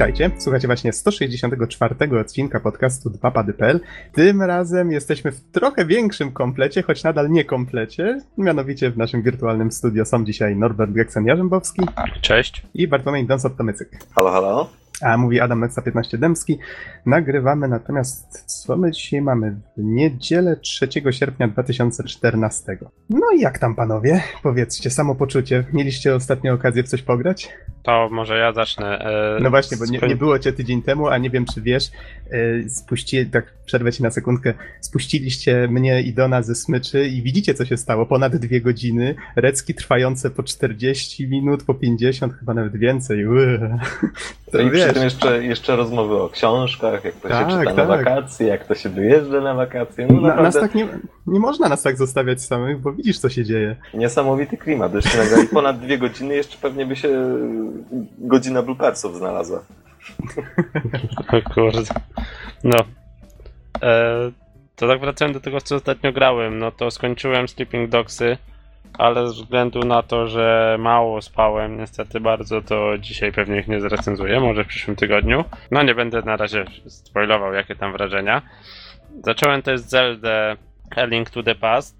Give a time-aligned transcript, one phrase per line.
[0.00, 3.80] Witajcie, słuchacie właśnie 164 odcinka podcastu 2pady.pl.
[4.12, 8.20] Tym razem jesteśmy w trochę większym komplecie, choć nadal nie komplecie.
[8.38, 11.86] Mianowicie w naszym wirtualnym studio są dzisiaj Norbert Geksen-Jarzębowski
[12.20, 12.66] Cześć.
[12.74, 13.86] i Bartłomiej Donsot-Tomycyk.
[14.14, 14.70] Halo, halo.
[15.02, 16.58] A mówi Adam Nexa 15 Dębski.
[17.06, 19.56] Nagrywamy natomiast, co my dzisiaj mamy?
[19.76, 22.78] W niedzielę 3 sierpnia 2014.
[23.10, 24.22] No i jak tam panowie?
[24.42, 25.64] Powiedzcie, samopoczucie.
[25.72, 27.48] Mieliście ostatnio okazję w coś pograć?
[27.82, 28.98] To może ja zacznę.
[28.98, 31.84] E, No właśnie, bo nie, nie było cię tydzień temu, a nie wiem czy wiesz,
[32.64, 37.54] e, spuści, tak przerwę ci na sekundkę, spuściliście mnie i Dona ze smyczy i widzicie
[37.54, 42.76] co się stało, ponad dwie godziny, recki trwające po 40 minut, po 50, chyba nawet
[42.76, 43.24] więcej,
[44.52, 47.64] to I przy wiesz, tym jeszcze, jeszcze rozmowy o książkach, jak to Tak, się czyta
[47.64, 47.76] tak.
[47.76, 50.06] na wakacje, jak to się wyjeżdża na wakacje.
[50.06, 50.88] No na, nas naprawdę tak nie,
[51.26, 53.76] nie można nas tak zostawiać samych, bo widzisz co się dzieje.
[53.94, 54.94] niesamowity klimat.
[54.94, 57.08] Jeszcze nagrali ponad dwie godziny, jeszcze pewnie by się
[58.18, 59.62] godzina bloopersów znalazła.
[61.54, 61.82] Kurde.
[62.64, 62.78] No.
[63.82, 64.30] E,
[64.76, 68.36] to tak wracając do tego, co ostatnio grałem, no to skończyłem Sleeping Dogsy,
[68.98, 73.80] ale ze względu na to, że mało spałem, niestety bardzo, to dzisiaj pewnie ich nie
[73.80, 75.44] zrecenzuję, może w przyszłym tygodniu.
[75.70, 78.42] No nie będę na razie spoilował, jakie tam wrażenia.
[79.24, 80.56] Zacząłem też Zelda
[80.96, 81.96] A Link to the Past.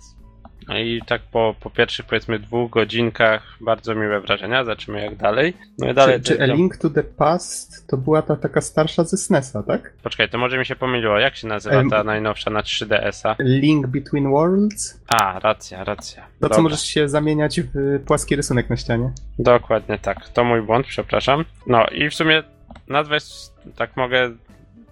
[0.70, 5.54] No I tak po, po pierwszych powiedzmy dwóch godzinkach bardzo miłe wrażenia, zobaczymy jak dalej.
[5.78, 6.22] No i dalej.
[6.22, 9.92] Czy, czy A Link to the Past to była ta taka starsza ze SNESa, tak?
[10.02, 11.18] Poczekaj, to może mi się pomyliło.
[11.18, 13.36] Jak się nazywa ta najnowsza na 3DS-a?
[13.38, 15.00] Link Between Worlds?
[15.08, 16.22] A, racja, racja.
[16.22, 16.62] To co Dobra.
[16.62, 19.12] możesz się zamieniać w płaski rysunek na ścianie.
[19.38, 20.28] Dokładnie tak.
[20.28, 21.44] To mój błąd, przepraszam.
[21.66, 22.42] No i w sumie
[22.88, 24.30] nazwa jest, tak mogę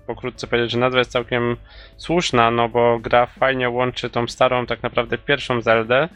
[0.09, 1.57] pokrótce powiedzieć, że nazwa jest całkiem
[1.97, 6.09] słuszna, no bo gra fajnie łączy tą starą, tak naprawdę pierwszą Zeldę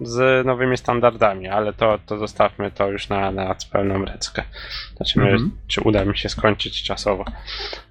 [0.00, 4.42] z nowymi standardami, ale to, to zostawmy to już na, na pełną reckę.
[4.92, 5.50] Zobaczymy, Mhm.
[5.66, 7.24] czy uda mi się skończyć czasowo.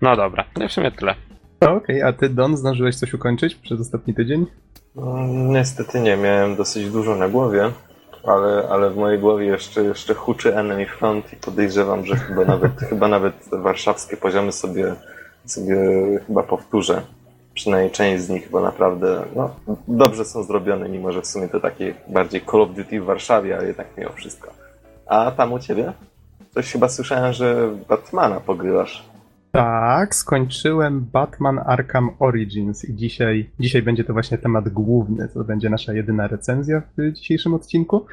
[0.02, 1.16] No dobra, no w sumie tyle.
[1.62, 4.46] No, Okej, a ty Don zdążyłeś coś ukończyć przez ostatni tydzień?
[4.96, 7.72] No, niestety nie, miałem dosyć dużo na głowie,
[8.24, 12.72] ale, ale w mojej głowie jeszcze, jeszcze huczy Enemy Front i podejrzewam, że chyba nawet,
[12.90, 14.96] chyba nawet warszawskie poziomy sobie,
[15.52, 15.76] sobie
[16.28, 17.02] chyba powtórzę.
[17.54, 19.56] Przynajmniej część z nich, bo naprawdę no,
[19.88, 23.58] dobrze są zrobione, mimo że w sumie to takie bardziej Call of Duty w Warszawie,
[23.58, 24.52] ale jednak mimo wszystko.
[25.06, 25.94] A tam u ciebie?
[26.54, 29.10] Coś chyba słyszałem, że Batmana pogrywasz.
[29.52, 35.28] Tak, skończyłem Batman Arkham Origins i dzisiaj, dzisiaj będzie to właśnie temat główny.
[35.34, 38.06] To będzie nasza jedyna recenzja w dzisiejszym odcinku.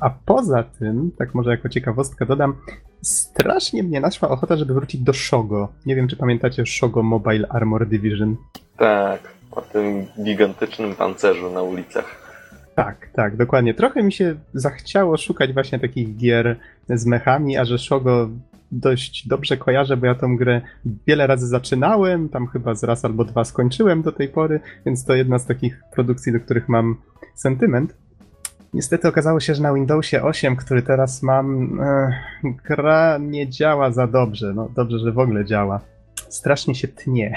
[0.00, 2.54] A poza tym, tak może jako ciekawostkę dodam,
[3.02, 5.68] strasznie mnie naszła ochota, żeby wrócić do Shogo.
[5.86, 8.36] Nie wiem, czy pamiętacie Shogo Mobile Armor Division.
[8.76, 9.20] Tak,
[9.50, 12.28] o tym gigantycznym pancerzu na ulicach.
[12.74, 13.74] Tak, tak, dokładnie.
[13.74, 16.56] Trochę mi się zachciało szukać właśnie takich gier
[16.88, 18.28] z mechami, a że Shogo
[18.72, 20.60] dość dobrze kojarzę, bo ja tą grę
[21.06, 25.14] wiele razy zaczynałem, tam chyba z raz albo dwa skończyłem do tej pory, więc to
[25.14, 26.96] jedna z takich produkcji, do których mam
[27.34, 27.94] sentyment.
[28.74, 32.12] Niestety okazało się, że na Windowsie 8, który teraz mam, e,
[32.64, 34.52] gra nie działa za dobrze.
[34.54, 35.80] No dobrze, że w ogóle działa.
[36.28, 37.34] Strasznie się tnie.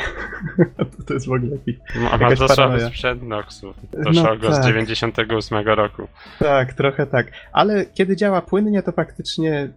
[0.97, 2.87] to, to jest w ogóle jakiś Ma, ma to paranoja.
[2.87, 3.73] sprzęt Noxu.
[3.73, 4.65] To No Shogo z tak.
[4.65, 6.07] 98 roku.
[6.39, 7.31] Tak, trochę tak.
[7.53, 9.69] Ale kiedy działa płynnie, to faktycznie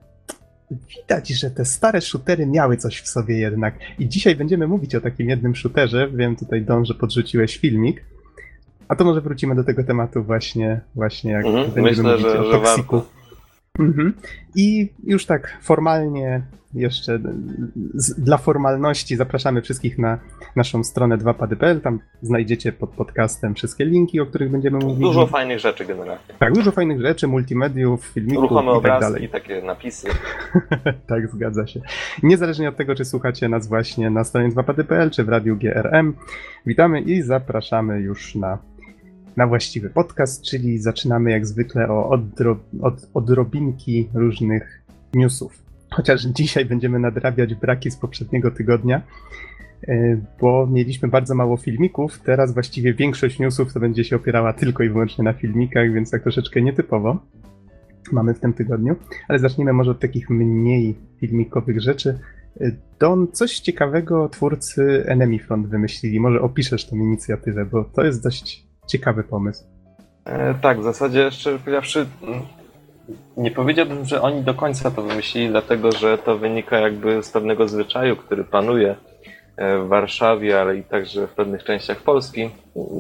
[0.71, 3.75] widać, że te stare shootery miały coś w sobie jednak.
[3.99, 6.09] I dzisiaj będziemy mówić o takim jednym shooterze.
[6.11, 8.05] Wiem tutaj, Don, że podrzuciłeś filmik.
[8.89, 12.41] A to może wrócimy do tego tematu właśnie, właśnie jak Mhm, będziemy myślę, mówić że-
[12.41, 13.07] o że warto.
[13.79, 14.13] Mhm.
[14.55, 16.43] I już tak formalnie,
[16.75, 17.19] jeszcze
[17.95, 20.19] z, dla formalności zapraszamy wszystkich na
[20.57, 21.81] naszą stronę 2pady.pl.
[21.81, 25.01] Tam znajdziecie pod podcastem wszystkie linki, o których będziemy mówili.
[25.01, 26.23] Dużo fajnych rzeczy generalnie.
[26.39, 29.29] Tak, dużo fajnych rzeczy, multimediów, filmików Ruchome i tak obrazki, dalej.
[29.29, 30.09] takie napisy.
[31.07, 31.81] tak, zgadza się.
[32.23, 36.15] Niezależnie od tego, czy słuchacie nas właśnie na stronie 2pady.pl, czy w radiu GRM,
[36.67, 38.59] witamy i zapraszamy już na,
[39.37, 44.83] na właściwy podcast, czyli zaczynamy jak zwykle o odro, od, odrobinki różnych
[45.15, 45.65] newsów.
[45.91, 49.03] Chociaż dzisiaj będziemy nadrabiać braki z poprzedniego tygodnia,
[49.89, 52.19] e, bo mieliśmy bardzo mało filmików.
[52.19, 56.23] Teraz właściwie większość newsów to będzie się opierała tylko i wyłącznie na filmikach, więc tak
[56.23, 57.19] troszeczkę nietypowo
[58.13, 58.97] mamy w tym tygodniu.
[59.29, 62.19] Ale zacznijmy może od takich mniej filmikowych rzeczy.
[62.61, 66.21] E, Don, coś ciekawego twórcy Enemy Front wymyślili.
[66.21, 69.65] Może opiszesz tą inicjatywę, bo to jest dość ciekawy pomysł.
[70.25, 72.43] E, tak, w zasadzie szczerze powiedziawszy, mm,
[73.37, 77.69] nie powiedziałbym, że oni do końca to wymyślili, dlatego że to wynika jakby z pewnego
[77.69, 78.97] zwyczaju, który panuje
[79.57, 82.51] e, w Warszawie, ale i także w pewnych częściach Polski.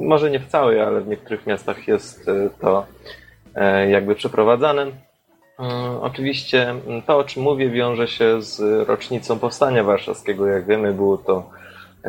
[0.00, 2.86] Może nie w całej, ale w niektórych miastach jest e, to
[3.54, 4.82] e, jakby przeprowadzane.
[4.82, 6.74] Mm, Oczywiście
[7.06, 10.46] to, o czym mówię, wiąże się z rocznicą Powstania Warszawskiego.
[10.46, 11.50] Jak wiemy, było to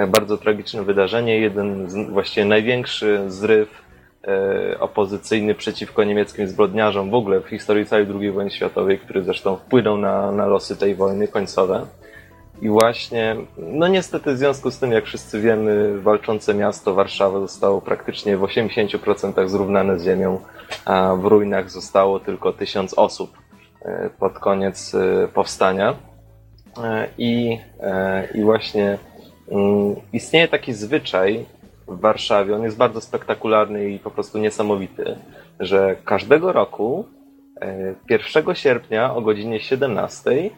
[0.07, 3.81] bardzo tragiczne wydarzenie, jeden z, właściwie największy zryw
[4.27, 9.55] e, opozycyjny przeciwko niemieckim zbrodniarzom w ogóle w historii całej II wojny światowej, który zresztą
[9.55, 11.85] wpłynął na, na losy tej wojny końcowe.
[12.61, 17.81] I właśnie, no niestety w związku z tym, jak wszyscy wiemy, walczące miasto Warszawa zostało
[17.81, 20.39] praktycznie w 80% zrównane z ziemią,
[20.85, 23.37] a w ruinach zostało tylko tysiąc osób
[23.81, 25.95] e, pod koniec e, powstania.
[26.83, 28.97] E, I, e, i właśnie
[30.13, 31.45] istnieje taki zwyczaj
[31.87, 35.17] w Warszawie, on jest bardzo spektakularny i po prostu niesamowity,
[35.59, 37.05] że każdego roku
[37.61, 40.49] e, 1 sierpnia o godzinie 17 e,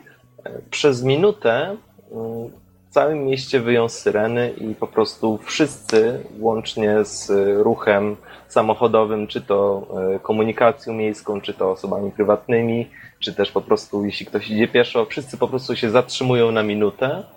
[0.69, 1.75] przez minutę
[2.11, 2.49] mm,
[2.89, 7.31] w całym mieście wyją syreny i po prostu wszyscy, łącznie z
[7.63, 8.15] ruchem
[8.47, 14.25] samochodowym, czy to e, komunikacją miejską, czy to osobami prywatnymi, czy też po prostu jeśli
[14.25, 17.07] ktoś idzie pieszo, wszyscy po prostu się zatrzymują na minutę.
[17.07, 17.36] e,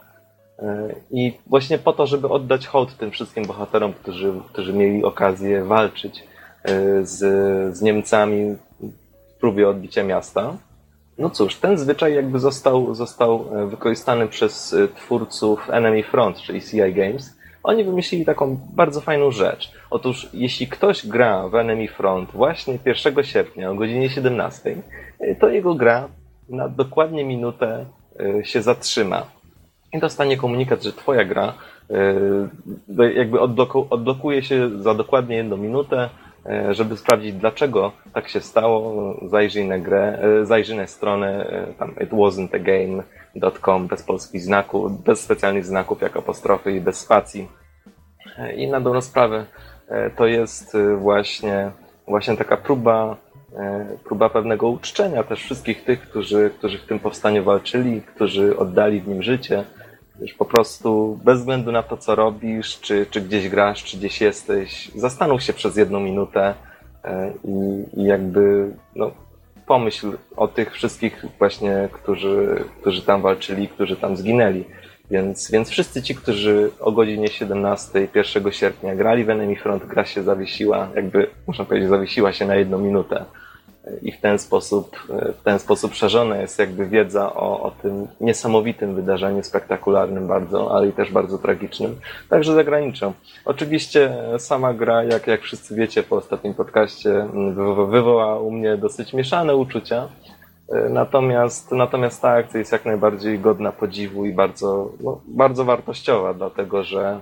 [1.10, 6.24] i właśnie po to, żeby oddać hołd tym wszystkim bohaterom, którzy, którzy mieli okazję walczyć
[6.64, 7.18] e, z,
[7.76, 8.56] z Niemcami
[9.28, 10.56] w próbie odbicia miasta.
[11.18, 16.62] No cóż, ten zwyczaj jakby został, został e, wykorzystany przez e, twórców Enemy Front, czyli
[16.62, 17.36] CI Games.
[17.62, 19.72] Oni wymyślili taką bardzo fajną rzecz.
[19.90, 24.76] Otóż, jeśli ktoś gra w Enemy Front właśnie 1 sierpnia o godzinie 17,
[25.20, 26.08] e, to jego gra
[26.48, 27.86] na dokładnie minutę
[28.20, 29.39] e, się zatrzyma.
[29.92, 31.54] I dostanie komunikat, że twoja gra
[32.98, 36.10] e, jakby odbloku- odblokuje się za dokładnie jedną minutę,
[36.46, 41.74] e, żeby sprawdzić dlaczego tak się stało, zajrzyj na grę, e, zajrzyj na stronę e,
[41.78, 47.48] tam itwasn'tagame.com bez polskich znaków, bez specjalnych znaków jak apostrofy i bez spacji.
[48.38, 49.46] E, I na dobrą sprawę
[49.88, 51.70] e, to jest e, właśnie,
[52.08, 53.16] właśnie taka próba,
[53.56, 59.00] e, próba pewnego uczczenia też wszystkich tych, którzy, którzy w tym powstaniu walczyli, którzy oddali
[59.00, 59.64] w nim życie.
[60.20, 64.20] Już po prostu bez względu na to, co robisz, czy, czy gdzieś grasz, czy gdzieś
[64.20, 66.54] jesteś, zastanów się przez jedną minutę
[67.04, 69.10] e, i, i jakby no,
[69.66, 74.64] pomyśl o tych wszystkich właśnie, którzy, którzy tam walczyli, którzy tam zginęli.
[75.10, 80.04] Więc, więc wszyscy ci, którzy o godzinie 17 1 sierpnia grali w Enemy Front, gra
[80.04, 83.24] się zawiesiła, jakby można powiedzieć, zawiesiła się na jedną minutę.
[84.02, 84.96] I w ten sposób,
[85.40, 90.88] w ten sposób szerzona jest jakby wiedza o, o tym niesamowitym wydarzeniu, spektakularnym bardzo, ale
[90.88, 93.12] i też bardzo tragicznym, także zagraniczą.
[93.44, 97.10] Oczywiście sama gra, jak, jak wszyscy wiecie po ostatnim podcaście,
[97.54, 100.08] wywo- wywołała u mnie dosyć mieszane uczucia.
[100.90, 106.82] Natomiast, natomiast ta akcja jest jak najbardziej godna podziwu i bardzo, no, bardzo wartościowa, dlatego
[106.84, 107.20] że,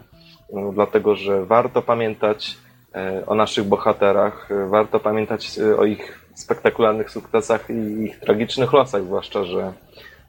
[0.53, 2.57] no, dlatego że warto pamiętać
[2.95, 9.05] e, o naszych bohaterach, warto pamiętać e, o ich spektakularnych sukcesach i ich tragicznych losach,
[9.05, 9.73] zwłaszcza, że,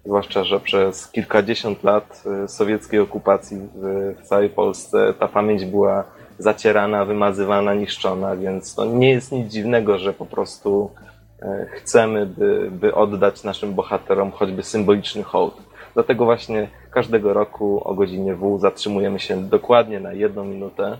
[0.06, 6.04] zwłaszcza, że przez kilkadziesiąt lat e, sowieckiej okupacji w, całej Polsce ta pamięć była
[6.38, 10.92] zacierana, wymazywana, niszczona, więc to nie jest nic dziwnego, że po prostu
[11.42, 15.58] e, chcemy, by, by oddać naszym bohaterom choćby symboliczny hołd.
[15.94, 20.98] Dlatego właśnie każdego roku o godzinie W zatrzymujemy się dokładnie na jedną minutę.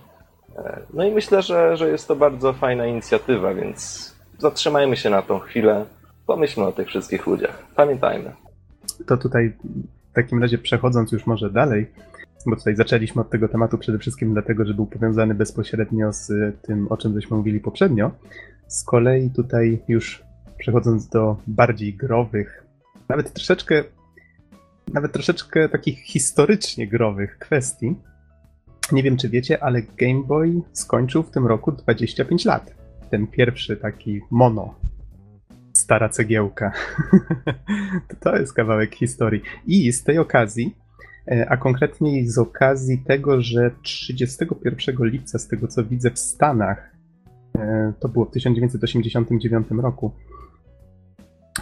[0.58, 5.22] E, No i myślę, że, że jest to bardzo fajna inicjatywa, więc zatrzymajmy się na
[5.22, 5.86] tą chwilę,
[6.26, 7.64] pomyślmy o tych wszystkich ludziach.
[7.76, 8.32] Pamiętajmy.
[9.06, 9.54] To tutaj
[10.12, 11.92] w takim razie przechodząc już może dalej,
[12.46, 16.32] bo tutaj zaczęliśmy od tego tematu przede wszystkim dlatego, że był powiązany bezpośrednio z
[16.62, 18.12] tym, o czym żeśmy mówili poprzednio.
[18.68, 20.24] Z kolei tutaj już
[20.58, 22.64] przechodząc do bardziej growych,
[23.10, 23.84] nawet troszeczkę,
[24.94, 27.96] nawet troszeczkę takich historycznie growych kwestii.
[28.92, 32.74] Nie wiem, czy wiecie, ale Game Boy skończył w tym roku 25 lat.
[33.10, 34.76] Ten pierwszy taki mono.
[35.74, 36.72] Stara cegiełka.
[38.20, 39.42] to jest kawałek historii.
[39.68, 40.76] I z tej okazji,
[41.32, 46.96] e, a konkretniej z okazji tego, że 31 lipca, z tego co widzę w Stanach,
[47.58, 50.12] e, to było w 1989 roku,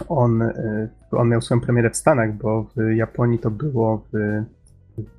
[0.08, 4.42] on, e, on miał swoją premierę w Stanach, bo w Japonii to było w,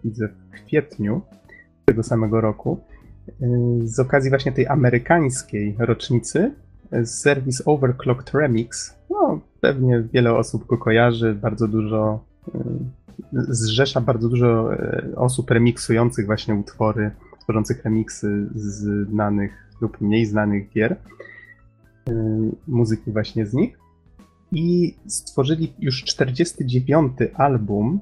[0.04, 1.22] widzę, w kwietniu
[1.86, 2.80] tego samego roku.
[3.84, 6.52] Z okazji właśnie tej amerykańskiej rocznicy
[7.06, 12.24] serwis Overclocked Remix, no pewnie wiele osób go kojarzy, bardzo dużo
[12.56, 12.60] e,
[13.34, 18.48] zrzesza bardzo dużo e, osób remiksujących właśnie utwory, tworzących remiksy
[19.12, 20.98] znanych lub mniej znanych gier, e,
[22.68, 23.80] muzyki właśnie z nich.
[24.52, 28.00] I stworzyli już 49 album,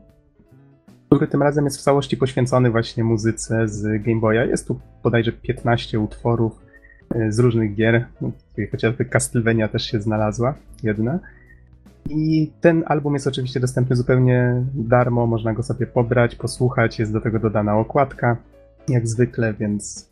[1.10, 4.50] który tym razem jest w całości poświęcony właśnie muzyce z Game Boya.
[4.50, 6.62] Jest tu bodajże 15 utworów
[7.16, 8.06] e, z różnych gier,
[8.72, 11.20] chociażby Castlevania też się znalazła, jedna.
[12.10, 17.22] I ten album jest oczywiście dostępny zupełnie darmo, można go sobie pobrać, posłuchać, jest do
[17.22, 18.38] tego dodana okładka,
[18.88, 20.10] jak zwykle, więc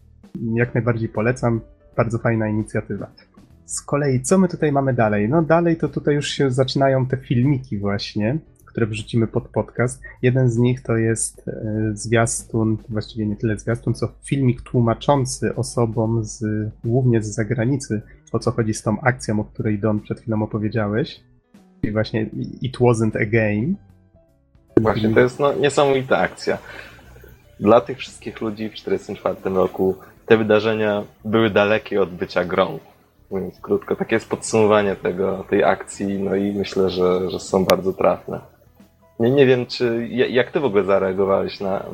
[0.54, 1.62] jak najbardziej polecam.
[1.98, 3.12] Bardzo fajna inicjatywa.
[3.66, 5.30] Z kolei, co my tutaj mamy dalej?
[5.30, 8.38] No dalej to tutaj już się zaczynają te filmiki właśnie,
[8.75, 10.01] które wrzucimy pod podcast.
[10.22, 11.51] Jeden z nich to jest e,
[11.94, 16.44] zwiastun, właściwie nie tyle zwiastun, co filmik tłumaczący osobom z,
[16.84, 18.01] głównie z zagranicy,
[18.32, 21.20] o co chodzi z tą akcją, o której Don przed chwilą opowiedziałeś.
[21.82, 22.29] Czyli właśnie
[22.62, 23.74] It Wasn't a Game.
[24.82, 26.58] Właśnie, to jest no, niesamowita akcja.
[27.60, 32.79] Dla tych wszystkich ludzi w 1944 roku te wydarzenia były dalekie od bycia grą.
[33.32, 37.94] Mówiąc krótko, takie jest podsumowanie tego, tej akcji, no i myślę, że, że są bardzo
[37.94, 38.55] trafne.
[39.19, 41.86] Nie, nie wiem, czy jak ty w ogóle zareagowałeś na,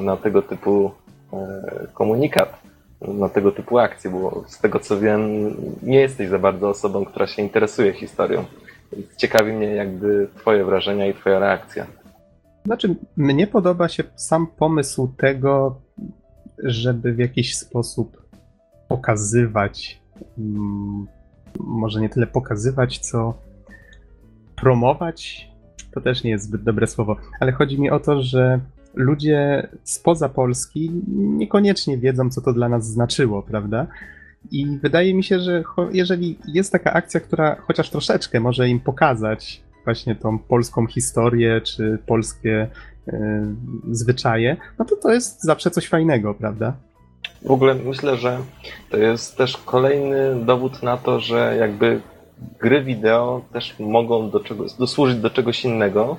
[0.00, 0.90] na tego typu
[1.32, 2.62] e, komunikat,
[3.00, 7.26] na tego typu akcje, bo z tego co wiem, nie jesteś za bardzo osobą, która
[7.26, 8.44] się interesuje historią.
[9.16, 11.86] Ciekawi mnie jakby twoje wrażenia i twoja reakcja.
[12.66, 15.80] Znaczy, mnie podoba się sam pomysł tego,
[16.58, 18.22] żeby w jakiś sposób
[18.88, 20.00] pokazywać,
[20.38, 21.06] mm,
[21.60, 23.34] może nie tyle pokazywać, co
[24.56, 25.51] promować.
[25.94, 28.60] To też nie jest zbyt dobre słowo, ale chodzi mi o to, że
[28.94, 33.86] ludzie spoza Polski niekoniecznie wiedzą, co to dla nas znaczyło, prawda?
[34.50, 35.62] I wydaje mi się, że
[35.92, 41.98] jeżeli jest taka akcja, która chociaż troszeczkę może im pokazać właśnie tą polską historię czy
[42.06, 42.68] polskie
[43.08, 43.12] y,
[43.90, 46.76] zwyczaje, no to to jest zawsze coś fajnego, prawda?
[47.42, 48.38] W ogóle myślę, że
[48.90, 52.00] to jest też kolejny dowód na to, że jakby
[52.60, 56.16] gry wideo też mogą do czegoś, dosłużyć do czegoś innego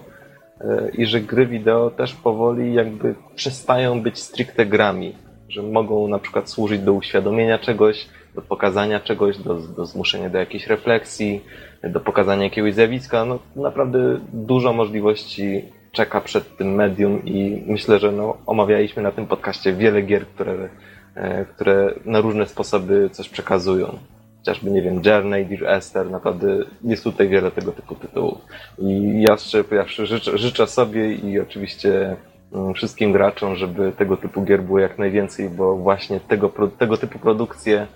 [0.62, 5.14] y, i że gry wideo też powoli jakby przestają być stricte grami
[5.54, 10.38] że mogą na przykład służyć do uświadomienia czegoś, do pokazania czegoś, do, do zmuszenia do
[10.38, 11.42] jakiejś refleksji,
[11.84, 13.26] do pokazania jakiegoś zjawiska.
[13.26, 19.28] No, naprawdę dużo możliwości czeka przed tym medium i myślę, że no, omawialiśmy na tym
[19.28, 20.70] podcaście wiele gier, które,
[21.16, 23.98] e, które na różne sposoby coś przekazują.
[24.46, 26.48] Chociażby, nie wiem, Journey, Dear Esther, naprawdę
[26.84, 28.42] jest tutaj wiele tego typu tytułów.
[28.78, 32.16] I ja szczerze powiedziawszy życzę, życzę sobie i oczywiście
[32.54, 37.20] Mm, wszystkim graczom, żeby tego typu gier było jak najwięcej, bo właśnie tego, tego typu
[37.20, 37.88] produkcje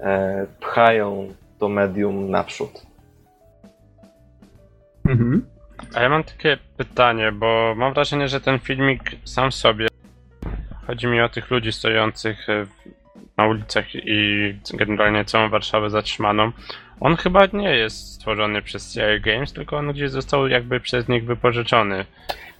[0.00, 2.86] e, pchają to medium naprzód.
[5.08, 5.46] Mhm.
[5.94, 9.88] A ja mam takie pytanie, bo mam wrażenie, że ten filmik sam sobie
[10.86, 12.46] chodzi mi o tych ludzi stojących
[13.36, 16.52] na ulicach i generalnie całą Warszawę zatrzymaną.
[17.00, 21.24] On chyba nie jest stworzony przez CI Games, tylko on gdzieś został jakby przez nich
[21.24, 22.04] wypożyczony.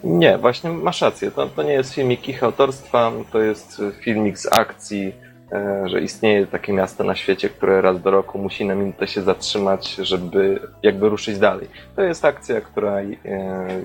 [0.05, 1.31] Nie, właśnie masz rację.
[1.31, 5.13] To, to nie jest filmik ich autorstwa, to jest filmik z akcji,
[5.53, 9.23] e, że istnieje takie miasto na świecie, które raz do roku musi na minutę się
[9.23, 11.69] zatrzymać, żeby jakby ruszyć dalej.
[11.97, 13.17] To jest akcja, która e,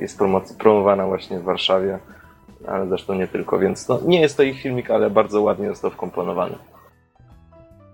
[0.01, 0.19] jest
[0.59, 1.99] promowana właśnie w Warszawie,
[2.67, 5.91] ale zresztą nie tylko, więc no, nie jest to ich filmik, ale bardzo ładnie został
[5.91, 6.55] wkomponowany.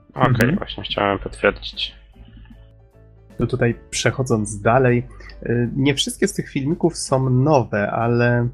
[0.09, 0.55] Okej, okay, mhm.
[0.55, 1.95] właśnie chciałem potwierdzić.
[3.37, 5.07] To tutaj przechodząc dalej,
[5.43, 8.47] y, nie wszystkie z tych filmików są nowe, ale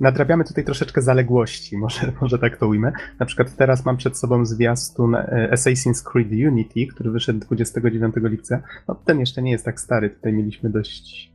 [0.00, 2.92] nadrabiamy tutaj troszeczkę zaległości, może, może tak to ujmę.
[3.18, 8.62] Na przykład teraz mam przed sobą zwiastun y, Assassin's Creed Unity, który wyszedł 29 lipca.
[8.88, 11.32] No ten jeszcze nie jest tak stary, tutaj mieliśmy dość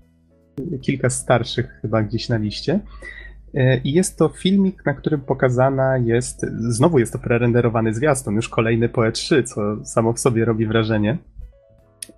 [0.82, 2.80] kilka starszych chyba gdzieś na liście.
[3.84, 8.90] I jest to filmik, na którym pokazana jest, znowu jest to prerenderowany zwiastun, już kolejny
[8.90, 11.18] po E3, co samo w sobie robi wrażenie.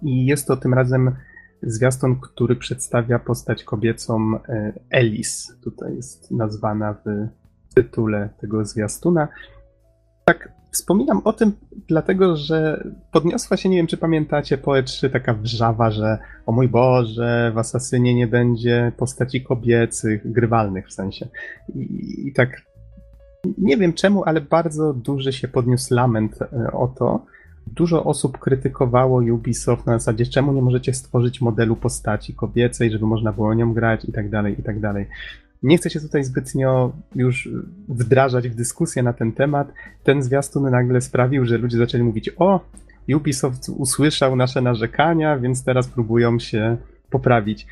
[0.02, 1.16] I jest to tym razem
[1.64, 5.58] zwiastun, który przedstawia postać kobiecą e, Elis.
[5.64, 7.28] Tutaj jest nazwana w
[7.76, 9.28] tytule tego zwiastuna.
[10.26, 11.52] Tak, wspominam o tym,
[11.88, 16.68] dlatego że podniosła się, nie wiem czy pamiętacie, po E3 taka wrzawa, że o mój
[16.68, 21.28] Boże, w Asasynie nie będzie postaci kobiecych, grywalnych w sensie.
[21.76, 22.62] I, i tak
[23.58, 27.26] nie wiem czemu, ale bardzo duży się podniósł lament e, o to,
[27.68, 33.32] Dużo osób krytykowało Ubisoft na zasadzie, czemu nie możecie stworzyć modelu postaci kobiecej, żeby można
[33.32, 35.08] było nią grać i tak dalej, i tak dalej.
[35.66, 37.50] Nie chcę się tutaj zbytnio już
[37.90, 39.74] wdrażać w dyskusję na ten temat.
[40.04, 42.60] Ten zwiastun nagle sprawił, że ludzie zaczęli mówić: O,
[43.16, 46.78] Ubisoft usłyszał nasze narzekania, więc teraz próbują się
[47.10, 47.68] poprawić.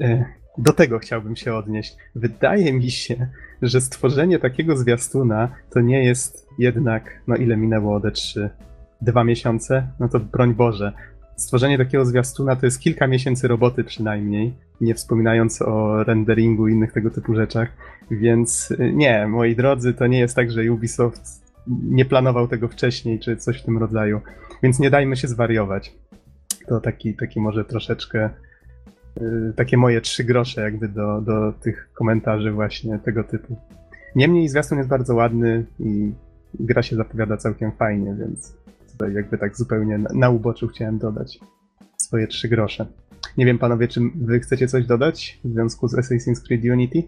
[0.00, 0.24] E,
[0.58, 1.96] do tego chciałbym się odnieść.
[2.14, 3.26] Wydaje mi się,
[3.62, 8.48] że stworzenie takiego zwiastuna to nie jest jednak, no ile minęło od E3?
[9.02, 10.92] dwa miesiące, no to broń Boże.
[11.40, 16.92] Stworzenie takiego zwiastuna to jest kilka miesięcy roboty przynajmniej, nie wspominając o renderingu i innych
[16.92, 17.68] tego typu rzeczach.
[18.10, 21.22] Więc y, nie, moi drodzy, to nie jest tak, że Ubisoft
[21.66, 24.20] nie planował tego wcześniej, czy coś w tym rodzaju.
[24.62, 25.94] Więc nie dajmy się zwariować.
[26.68, 28.30] To taki, taki może troszeczkę
[29.20, 33.56] y, takie moje trzy grosze jakby do, do tych komentarzy właśnie tego typu.
[34.16, 36.12] Niemniej zwiastun jest bardzo ładny i
[36.54, 38.56] gra się zapowiada całkiem fajnie, więc
[39.00, 41.38] tutaj jakby tak zupełnie na, na uboczu chciałem dodać
[41.96, 42.86] swoje trzy grosze.
[43.36, 47.02] Nie wiem panowie, czy wy chcecie coś dodać w związku z Assassin's Creed Unity?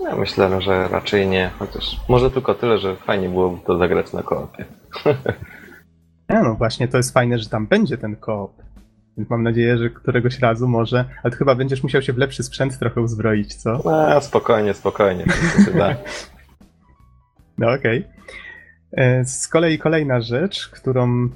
[0.00, 4.22] Ja myślę, że raczej nie, chociaż może tylko tyle, że fajnie byłoby to zagrać na
[4.22, 4.64] koopie.
[6.30, 8.52] Ja, no właśnie, to jest fajne, że tam będzie ten koop.
[9.16, 12.78] Więc mam nadzieję, że któregoś razu może, ale chyba będziesz musiał się w lepszy sprzęt
[12.78, 13.82] trochę uzbroić, co?
[13.84, 15.24] No, spokojnie, spokojnie.
[17.58, 17.98] No okej.
[17.98, 18.04] E,
[19.24, 21.28] Z kolei kolejna rzecz, którą,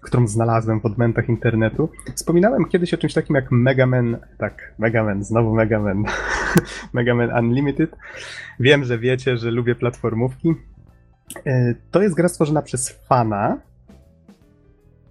[0.00, 1.88] którą znalazłem w odmętach internetu.
[2.14, 4.18] Wspominałem kiedyś o czymś takim jak Mega Man.
[4.38, 6.04] Tak, Mega Man, znowu Mega Man.
[6.94, 7.96] Mega Man Unlimited.
[8.60, 10.54] Wiem, że wiecie, że lubię platformówki.
[11.46, 13.60] E, To jest gra stworzona przez fana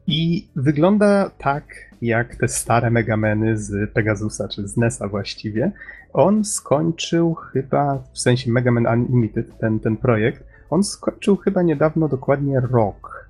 [0.08, 1.64] i wygląda tak
[2.02, 5.72] jak te stare Megameny z Pegasusa, czy z NES-a właściwie.
[6.14, 12.08] On skończył chyba, w sensie Mega Man Unlimited, ten, ten projekt, on skończył chyba niedawno
[12.08, 13.30] dokładnie rok.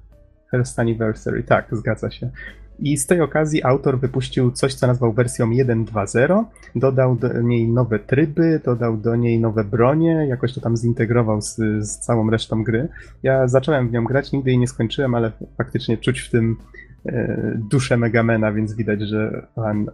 [0.51, 2.29] First Anniversary, tak, zgadza się.
[2.79, 6.44] I z tej okazji autor wypuścił coś, co nazwał wersją 1.2.0.
[6.75, 11.56] Dodał do niej nowe tryby, dodał do niej nowe bronie, jakoś to tam zintegrował z,
[11.79, 12.88] z całą resztą gry.
[13.24, 16.58] Ja zacząłem w nią grać, nigdy jej nie skończyłem, ale faktycznie czuć w tym
[17.06, 19.91] e, duszę Megamena, więc widać, że fan,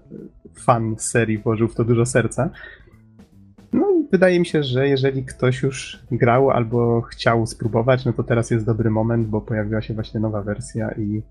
[0.66, 2.50] fan serii włożył w to dużo serca.
[3.74, 8.24] No i wydaje mi się, że jeżeli ktoś już grał albo chciał spróbować, no to
[8.24, 11.22] teraz jest dobry moment, bo pojawiła się właśnie nowa wersja i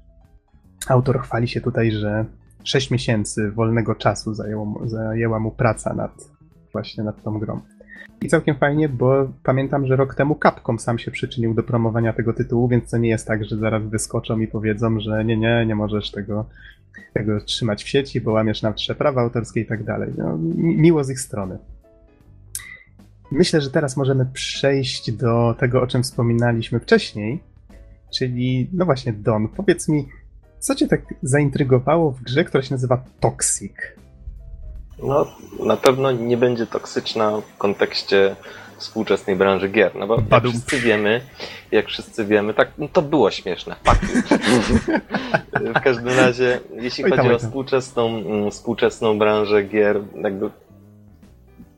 [0.88, 2.24] autor chwali się tutaj, że
[2.64, 6.12] 6 miesięcy wolnego czasu zajęło, zajęła mu praca nad
[6.72, 7.60] właśnie nad tą grą.
[8.22, 12.32] I całkiem fajnie, bo pamiętam, że rok temu Capcom sam się przyczynił do promowania tego
[12.32, 15.74] tytułu, więc to nie jest tak, że zaraz wyskoczą i powiedzą, że nie, nie, nie
[15.74, 16.44] możesz tego,
[17.14, 20.12] tego trzymać w sieci, bo łamiesz nasze prawa autorskie i tak dalej.
[20.18, 21.58] No, mi- miło z ich strony.
[23.32, 27.42] Myślę, że teraz możemy przejść do tego, o czym wspominaliśmy wcześniej,
[28.14, 30.08] czyli, no właśnie, Don, powiedz mi,
[30.58, 33.72] co cię tak zaintrygowało w grze, która się nazywa Toxic?
[35.02, 35.26] No,
[35.66, 38.36] na pewno nie będzie toksyczna w kontekście
[38.76, 40.52] współczesnej branży gier, no bo jak Badum.
[40.52, 41.20] wszyscy wiemy,
[41.70, 45.72] jak wszyscy wiemy, tak, no to było śmieszne, you.
[45.80, 47.48] W każdym razie, jeśli Oj tam, chodzi oj o tam.
[47.48, 50.50] współczesną, mm, współczesną branżę gier, jakby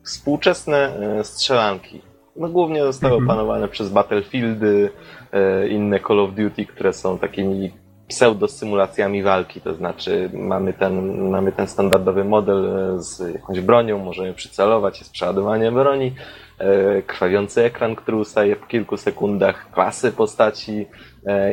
[0.05, 0.77] współczesne
[1.19, 2.01] e, strzelanki,
[2.35, 3.29] no głównie zostały Mhm.
[3.29, 4.89] opanowane przez Battlefieldy,
[5.31, 7.71] e, inne Call of Duty, które są takimi
[8.07, 14.33] pseudosymulacjami walki, to znaczy mamy ten, mamy ten standardowy model e, z jakąś bronią, możemy
[14.33, 16.15] przycelować, jest przeładowanie broni,
[17.07, 20.85] krwawiący ekran, który ustaje po kilku sekundach, klasy postaci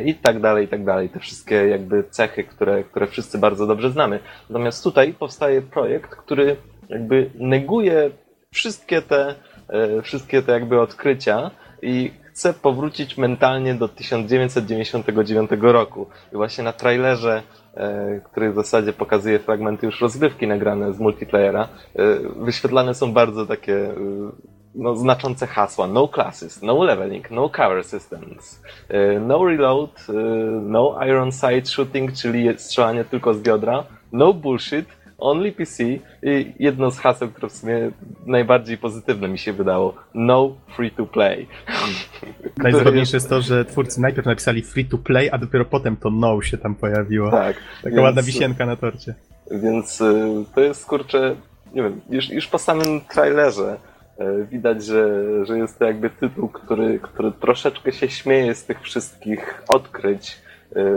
[0.05, 1.09] i tak dalej, i tak dalej.
[1.09, 4.19] Te wszystkie jakby cechy, które, które wszyscy bardzo dobrze znamy.
[4.49, 6.55] Natomiast tutaj powstaje projekt, który
[6.89, 8.11] jakby neguje
[8.53, 9.35] wszystkie te,
[9.69, 16.07] e, wszystkie te jakby odkrycia i chce powrócić mentalnie do 1999 roku.
[16.33, 21.63] I właśnie na trailerze, e, który w zasadzie pokazuje fragmenty już rozgrywki nagrane z multiplayera,
[21.63, 21.67] e,
[22.45, 23.89] wyświetlane są bardzo takie
[24.75, 25.87] no, znaczące hasła.
[25.87, 28.61] No classes, no leveling, no cover systems,
[29.21, 30.07] no reload,
[30.61, 34.85] no iron sight shooting, czyli strzelanie tylko z biodra, no bullshit,
[35.17, 35.83] only PC
[36.23, 37.91] i jedno z haseł, które w sumie
[38.25, 39.95] najbardziej pozytywne mi się wydało.
[40.13, 41.47] No free to play.
[42.57, 46.41] Najzabawniejsze jest to, że twórcy najpierw napisali free to play, a dopiero potem to no
[46.41, 47.31] się tam pojawiło.
[47.31, 47.55] Tak.
[47.83, 49.15] Taka więc- ładna wisienka na torcie.
[49.51, 51.35] Więc y, to jest kurczę,
[51.73, 53.77] nie wiem, już, już po samym trailerze
[54.19, 55.05] y, widać, że,
[55.45, 60.43] że jest to jakby tytuł, który, który troszeczkę się śmieje z tych wszystkich odkryć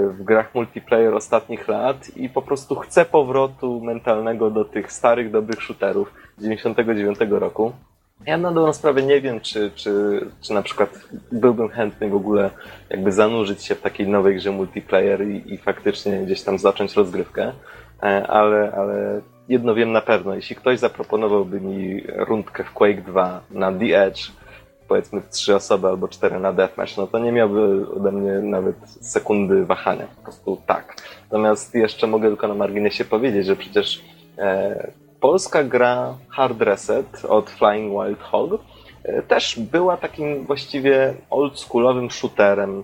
[0.08, 5.62] w grach multiplayer ostatnich lat i po prostu chce powrotu mentalnego do tych starych, dobrych
[5.62, 7.72] shooterów 99 roku.
[8.26, 12.50] Ja na dobrą sprawę nie wiem, czy, czy, czy na przykład byłbym chętny w ogóle
[12.90, 17.52] jakby zanurzyć się w takiej nowej grze multiplayer i, i faktycznie gdzieś tam zacząć rozgrywkę,
[18.02, 23.40] E, ale, ale jedno wiem na pewno, jeśli ktoś zaproponowałby mi rundkę w Quake 2
[23.50, 24.20] na The Edge,
[24.88, 28.76] powiedzmy w trzy osoby albo cztery na Deathmatch, no to nie miałby ode mnie nawet
[29.00, 30.96] sekundy wahania, po prostu tak.
[31.22, 34.02] Natomiast jeszcze mogę tylko na marginesie powiedzieć, że przecież
[34.38, 38.50] e, polska gra Hard Reset od Flying Wild Hog
[39.04, 42.82] e, też była takim właściwie oldschoolowym shooterem,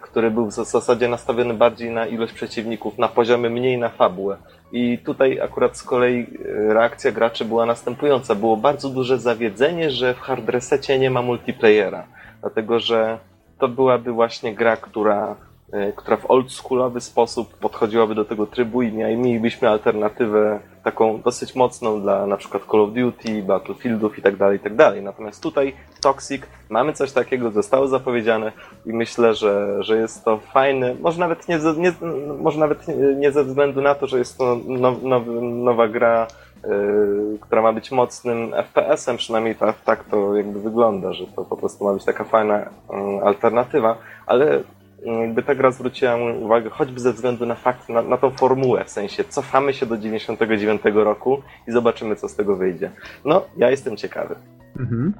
[0.00, 4.36] który był w zasadzie nastawiony bardziej na ilość przeciwników, na poziomy mniej na fabułę.
[4.72, 8.34] I tutaj akurat z kolei e, reakcja graczy była następująca.
[8.34, 12.04] Było bardzo duże zawiedzenie, że w Hard Resecie nie ma multiplayera,
[12.40, 13.18] dlatego że
[13.58, 15.36] to byłaby właśnie gra, która,
[15.72, 22.00] e, która w oldschoolowy sposób podchodziłaby do tego trybu i mielibyśmy alternatywę taką dosyć mocną
[22.00, 25.02] dla na przykład Call of Duty, Battlefieldów i tak dalej, i tak dalej.
[25.02, 28.52] Natomiast tutaj Toxic, mamy coś takiego, zostało zapowiedziane
[28.86, 31.92] i myślę, że, że jest to fajne, może nawet nie, nie,
[32.38, 36.26] może nawet nie ze względu na to, że jest to now, now, nowa gra,
[36.64, 41.56] yy, która ma być mocnym FPS-em, przynajmniej tak, tak to jakby wygląda, że to po
[41.56, 44.62] prostu ma być taka fajna yy, alternatywa, ale
[45.04, 48.84] jakby ta gra zwróciła mu uwagę, choćby ze względu na fakt, na, na tą formułę,
[48.84, 52.90] w sensie cofamy się do 99 roku i zobaczymy, co z tego wyjdzie.
[53.24, 54.34] No, ja jestem ciekawy.
[54.80, 55.14] Mhm.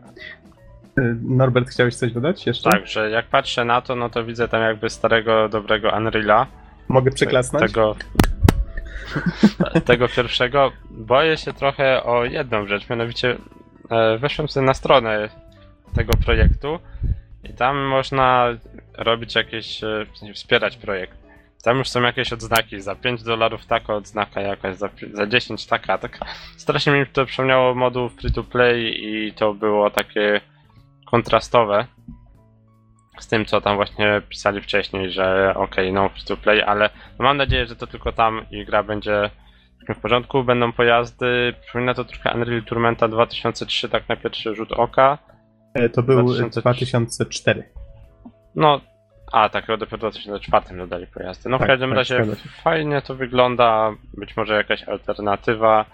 [0.99, 2.71] Y, Norbert, chciałeś coś dodać jeszcze?
[2.71, 6.47] Tak, że jak patrzę na to, no to widzę tam jakby starego, dobrego Unreal'a.
[6.89, 7.67] Mogę przyklasnąć?
[7.67, 7.97] Tego,
[9.85, 10.73] tego pierwszego.
[10.91, 13.37] Boję się trochę o jedną rzecz, mianowicie
[13.91, 15.29] e, weszłem sobie na stronę
[15.95, 16.79] tego projektu
[17.45, 18.49] i tam można
[18.95, 21.19] robić jakieś, e, wspierać projekt.
[21.65, 25.99] Tam już są jakieś odznaki, za 5 dolarów taka odznaka jakaś, za, za 10 taka,
[25.99, 26.19] tak
[26.57, 30.41] strasznie mi to przypomniało moduł free to play i to było takie
[31.11, 31.87] kontrastowe
[33.21, 37.25] z tym, co tam właśnie pisali wcześniej, że ok, no free to play, ale no
[37.25, 39.31] mam nadzieję, że to tylko tam i gra będzie
[39.89, 45.19] w porządku, będą pojazdy, przypomina to trochę Unreal Tournamenta 2003, tak na pierwszy rzut oka.
[45.75, 46.61] E, to był 2003.
[46.61, 47.82] 2004.
[48.55, 48.81] No,
[49.33, 51.49] a, takiego dopiero w 2004 dodali pojazdy.
[51.49, 52.25] No tak, w każdym tak, razie
[52.63, 55.85] fajnie to wygląda, być może jakaś alternatywa.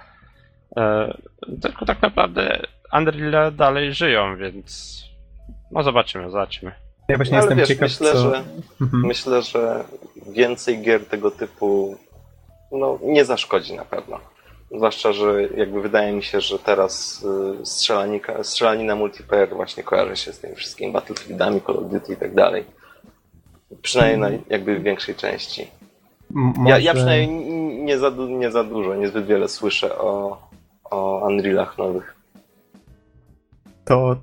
[0.76, 1.14] E,
[1.62, 2.60] tylko tak naprawdę
[2.92, 4.98] Unreal dalej żyją, więc
[5.70, 6.72] no zobaczymy, zobaczymy.
[7.08, 8.18] Ja właśnie no, jestem wiesz, ciekaw, myślę, co...
[8.18, 8.44] że,
[8.80, 9.06] mhm.
[9.06, 9.84] myślę, że
[10.32, 11.96] więcej gier tego typu
[12.72, 14.20] no, nie zaszkodzi na pewno.
[14.70, 17.24] Zwłaszcza, że jakby wydaje mi się, że teraz
[17.62, 22.16] y, strzelanika, strzelanina multiplayer właśnie kojarzy się z tymi wszystkimi Battlefieldami, Call of Duty i
[22.16, 22.64] tak dalej.
[23.82, 25.68] Przynajmniej na jakby w większej części.
[26.30, 26.70] Może...
[26.70, 27.28] Ja, ja przynajmniej
[27.84, 30.38] nie za, nie za dużo, niezbyt wiele słyszę o,
[30.84, 32.16] o Unrealach nowych.
[33.84, 34.16] To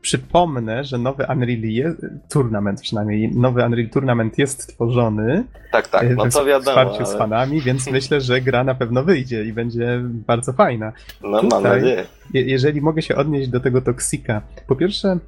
[0.00, 5.44] przypomnę, że nowy Unreal jest, Tournament przynajmniej, nowy Unreal Tournament jest tworzony.
[5.72, 6.60] Tak, tak, no to wiadomo.
[6.60, 7.06] W wsparciu ale...
[7.06, 10.92] z fanami, więc myślę, że gra na pewno wyjdzie i będzie bardzo fajna.
[11.22, 12.04] No Tutaj, mam nadzieję.
[12.34, 14.42] jeżeli mogę się odnieść do tego Toksika.
[14.66, 15.18] Po pierwsze,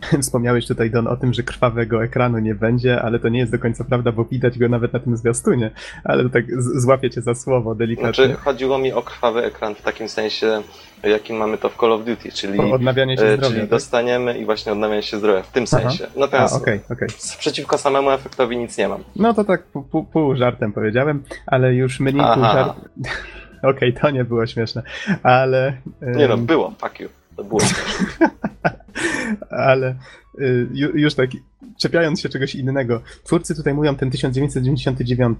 [0.22, 3.58] Wspomniałeś tutaj, Don, o tym, że krwawego ekranu nie będzie, ale to nie jest do
[3.58, 5.70] końca prawda, bo widać go nawet na tym zwiastunie.
[6.04, 8.26] Ale to tak złapię cię za słowo delikatnie.
[8.26, 10.62] Znaczy, chodziło mi o krwawy ekran w takim sensie,
[11.02, 13.70] jakim mamy to w Call of Duty, czyli, o odnawianie się e, zdrowia, czyli tak?
[13.70, 16.06] dostaniemy i właśnie odnawianie się zdrowia w tym sensie.
[16.16, 17.08] Natomiast A, okay, okay.
[17.38, 19.04] przeciwko samemu efektowi nic nie mam.
[19.16, 22.76] No to tak pół, pół żartem powiedziałem, ale już menu pół żart...
[23.62, 24.82] Okej, okay, to nie było śmieszne,
[25.22, 25.76] ale...
[26.02, 27.08] Nie no, było, fuck you.
[27.36, 27.60] To było
[29.50, 29.96] Ale
[30.40, 31.30] y, już tak,
[31.80, 35.38] czepiając się czegoś innego, twórcy tutaj mówią ten 1999.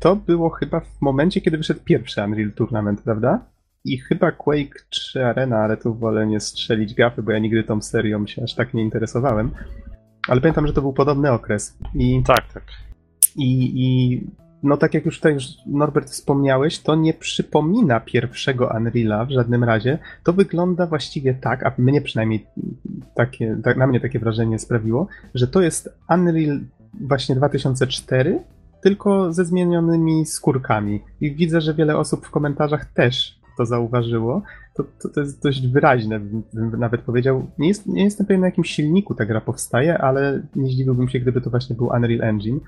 [0.00, 3.46] To było chyba w momencie, kiedy wyszedł pierwszy Unreal Tournament, prawda?
[3.84, 7.82] I chyba Quake 3 Arena, ale tu wolę nie strzelić gafy, bo ja nigdy tą
[7.82, 9.50] serią się aż tak nie interesowałem.
[10.28, 11.78] Ale pamiętam, że to był podobny okres.
[11.94, 12.64] I, tak, tak.
[13.36, 14.20] I, i
[14.62, 19.64] no tak jak już tutaj już Norbert wspomniałeś, to nie przypomina pierwszego Unreala w żadnym
[19.64, 19.98] razie.
[20.24, 22.46] To wygląda właściwie tak, a mnie przynajmniej
[23.14, 26.60] takie, tak, na mnie takie wrażenie sprawiło, że to jest Unreal
[27.00, 28.38] właśnie 2004,
[28.82, 31.00] tylko ze zmienionymi skórkami.
[31.20, 34.42] I widzę, że wiele osób w komentarzach też to zauważyło.
[34.74, 37.46] To, to, to jest dość wyraźne, bym nawet powiedział.
[37.58, 41.20] Nie, jest, nie jestem pewien, na jakim silniku ta gra powstaje, ale nie zdziwiłbym się,
[41.20, 42.60] gdyby to właśnie był Unreal Engine.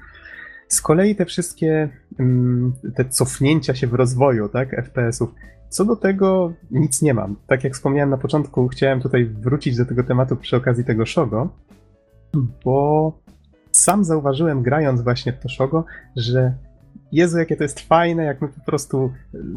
[0.69, 5.35] Z kolei te wszystkie mm, te cofnięcia się w rozwoju, tak, FPS-ów,
[5.69, 7.37] co do tego nic nie mam.
[7.47, 11.49] Tak jak wspomniałem na początku, chciałem tutaj wrócić do tego tematu przy okazji tego Shogo,
[12.65, 13.13] bo
[13.73, 15.85] sam zauważyłem grając właśnie w to Shogo,
[16.17, 16.55] że
[17.13, 19.13] Jezu, jakie to jest fajne, jak my po prostu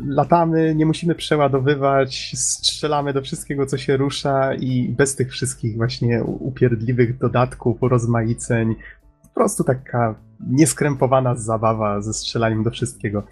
[0.07, 6.23] latamy, nie musimy przeładowywać, strzelamy do wszystkiego, co się rusza i bez tych wszystkich właśnie
[6.23, 8.75] upierdliwych dodatków, urozmaiceń,
[9.23, 10.15] po prostu taka
[10.47, 13.23] nieskrępowana zabawa ze strzelaniem do wszystkiego.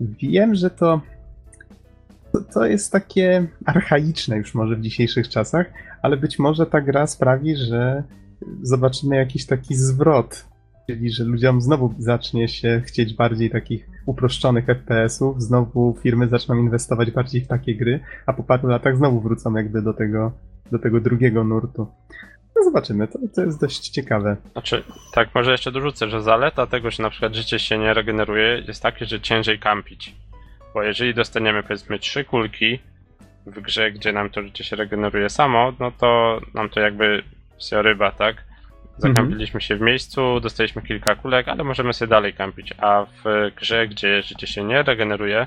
[0.00, 1.00] Wiem, że to,
[2.54, 5.66] to, jest takie archaiczne już może w dzisiejszych czasach,
[6.02, 8.02] ale być może ta gra sprawi, że
[8.62, 10.44] zobaczymy jakiś taki zwrot,
[10.86, 17.10] czyli że ludziom znowu zacznie się chcieć bardziej takich uproszczonych FPS-ów, znowu firmy zaczną inwestować
[17.10, 20.32] bardziej w takie gry, a po paru latach znowu wrócą jakby do tego,
[20.72, 21.86] do tego drugiego nurtu.
[22.56, 24.36] No zobaczymy, to, to jest dość ciekawe.
[24.52, 28.62] Znaczy, tak, może jeszcze dorzucę, że zaleta tego, że na przykład życie się nie regeneruje,
[28.66, 30.14] jest takie, że ciężej kampić.
[30.74, 32.78] Bo jeżeli dostaniemy powiedzmy trzy kulki
[33.46, 37.22] w grze, gdzie nam to życie się regeneruje samo, no to nam to jakby
[37.58, 38.36] się ryba, tak?
[38.98, 42.74] Zakampiliśmy się w miejscu, dostaliśmy kilka kulek, ale możemy sobie dalej kampić.
[42.78, 45.46] A w grze, gdzie życie się nie regeneruje,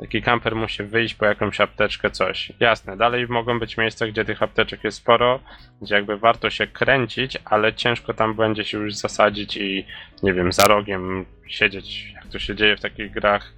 [0.00, 2.52] taki kamper musi wyjść po jakąś apteczkę, coś.
[2.60, 5.40] Jasne, dalej mogą być miejsca, gdzie tych apteczek jest sporo,
[5.82, 9.86] gdzie jakby warto się kręcić, ale ciężko tam będzie się już zasadzić i
[10.22, 13.52] nie wiem, za rogiem siedzieć, jak to się dzieje w takich grach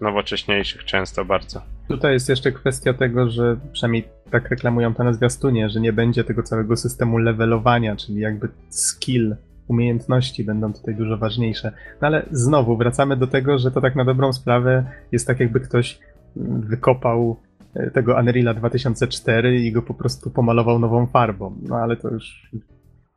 [0.00, 1.62] nowocześniejszych często bardzo.
[1.88, 6.24] Tutaj jest jeszcze kwestia tego, że przynajmniej tak reklamują to na zwiastunie, że nie będzie
[6.24, 9.36] tego całego systemu levelowania, czyli jakby skill,
[9.68, 11.72] umiejętności będą tutaj dużo ważniejsze.
[12.00, 15.60] No ale znowu wracamy do tego, że to tak na dobrą sprawę jest tak jakby
[15.60, 15.98] ktoś
[16.36, 17.36] wykopał
[17.74, 21.56] e, tego Unreal'a 2004 i go po prostu pomalował nową farbą.
[21.62, 22.50] No ale to już,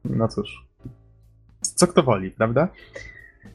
[0.05, 0.65] no cóż,
[1.61, 2.67] co kto woli, prawda?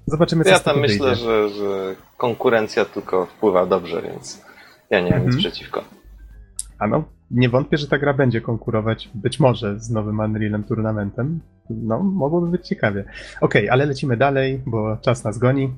[0.07, 4.45] Zobaczymy, co Ja tam myślę, że, że konkurencja tylko wpływa dobrze, więc
[4.91, 5.39] ja nie mam nic Mhm.
[5.39, 5.85] przeciwko.
[6.79, 11.41] A no, nie wątpię, że ta gra będzie konkurować być może z nowym Unrealem Tournamentem.
[11.71, 13.05] No, mogłoby być ciekawie.
[13.41, 15.73] Okej, ale lecimy dalej, bo czas nas goni.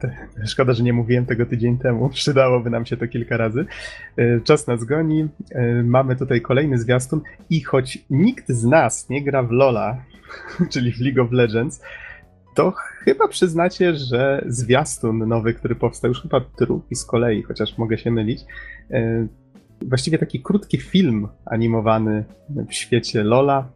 [0.00, 0.08] To,
[0.46, 2.08] szkoda, że nie mówiłem tego tydzień temu.
[2.20, 3.66] Przydałoby nam się to kilka razy.
[4.16, 5.28] E, Czas nas goni.
[5.50, 9.96] E, Mamy tutaj kolejny zwiastun i choć nikt z nas nie gra w LoL'a,
[10.72, 11.82] czyli w League of Legends,
[12.54, 12.72] to
[13.04, 18.10] chyba przyznacie, że zwiastun nowy, który powstał, już chyba drugi z kolei, chociaż mogę się
[18.10, 18.40] mylić,
[18.90, 19.26] e,
[19.82, 22.24] właściwie taki krótki film animowany
[22.68, 23.68] w świecie Lola,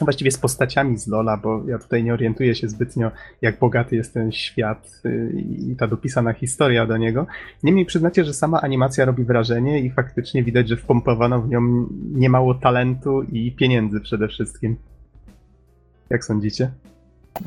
[0.00, 3.10] właściwie z postaciami z Lola, bo ja tutaj nie orientuję się zbytnio,
[3.42, 7.26] jak bogaty jest ten świat y, i ta dopisana historia do niego.
[7.62, 12.54] Niemniej przyznacie, że sama animacja robi wrażenie i faktycznie widać, że wpompowano w nią niemało
[12.54, 14.76] talentu i pieniędzy przede wszystkim.
[16.10, 16.70] Jak sądzicie?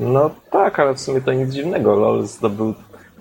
[0.00, 1.96] No tak, ale w sumie to nic dziwnego.
[1.96, 2.74] LOL zdobył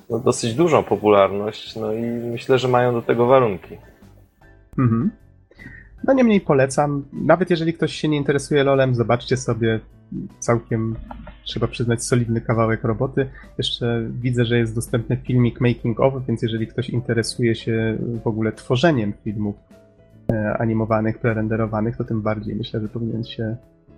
[0.09, 3.77] no, dosyć dużą popularność, no i myślę, że mają do tego warunki.
[4.77, 5.11] Mhm.
[6.03, 7.05] No niemniej polecam.
[7.13, 9.79] Nawet jeżeli ktoś się nie interesuje LoLem, zobaczcie sobie
[10.39, 10.95] całkiem,
[11.43, 13.29] trzeba przyznać, solidny kawałek roboty.
[13.57, 18.51] Jeszcze widzę, że jest dostępny filmik making of, więc jeżeli ktoś interesuje się w ogóle
[18.51, 19.55] tworzeniem filmów
[20.31, 23.55] e, animowanych, prerenderowanych, to tym bardziej myślę, że powinien się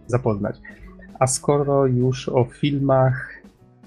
[0.08, 0.56] zapoznać.
[1.20, 3.42] A skoro już o filmach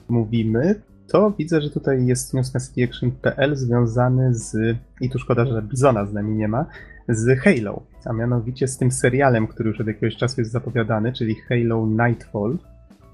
[0.08, 0.80] mówimy,
[1.12, 6.06] to widzę, że tutaj jest news na cityaction.pl związany z, i tu szkoda, że Bizona
[6.06, 6.66] z nami nie ma,
[7.08, 11.34] z Halo, a mianowicie z tym serialem, który już od jakiegoś czasu jest zapowiadany, czyli
[11.34, 12.58] Halo Nightfall,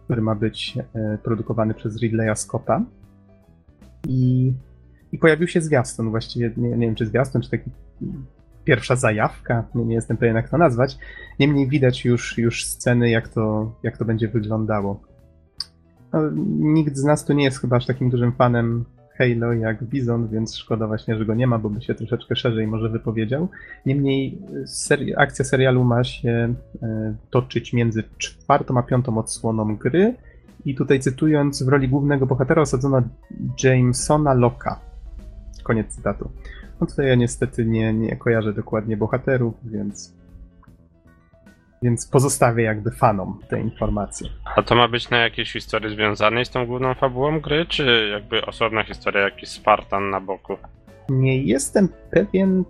[0.04, 2.82] który ma być e, produkowany przez Ridleya Scotta.
[4.08, 4.52] I,
[5.12, 7.70] I pojawił się zwiastun, właściwie nie, nie wiem czy zwiastun, czy taki
[8.64, 10.98] pierwsza zajawka, nie, nie jestem pewien jak to nazwać.
[11.38, 15.00] Niemniej widać już, już sceny, jak to, jak to będzie wyglądało.
[16.12, 16.20] No,
[16.58, 18.84] nikt z nas tu nie jest chyba aż takim dużym fanem
[19.18, 22.66] Halo jak Bizon, więc szkoda właśnie, że go nie ma, bo by się troszeczkę szerzej
[22.66, 23.48] może wypowiedział.
[23.86, 30.14] Niemniej seri- akcja serialu ma się e, toczyć między czwartą a piątą odsłoną gry
[30.64, 33.02] i tutaj cytując, w roli głównego bohatera osadzono
[33.64, 34.80] Jamesona Locka.
[35.62, 36.30] Koniec cytatu.
[36.80, 40.17] No tutaj ja niestety nie, nie kojarzę dokładnie bohaterów, więc
[41.82, 44.28] więc pozostawię jakby fanom te informacje.
[44.56, 48.46] A to ma być na jakiejś historii związanej z tą główną fabułą gry, czy jakby
[48.46, 50.56] osobna historia, jakiś Spartan na boku?
[51.08, 52.64] Nie jestem pewien.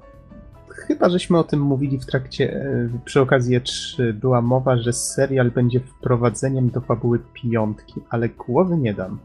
[0.68, 5.50] Chyba żeśmy o tym mówili w trakcie, e, przy okazji E3 była mowa, że serial
[5.50, 9.18] będzie wprowadzeniem do fabuły piątki, ale głowy nie dam.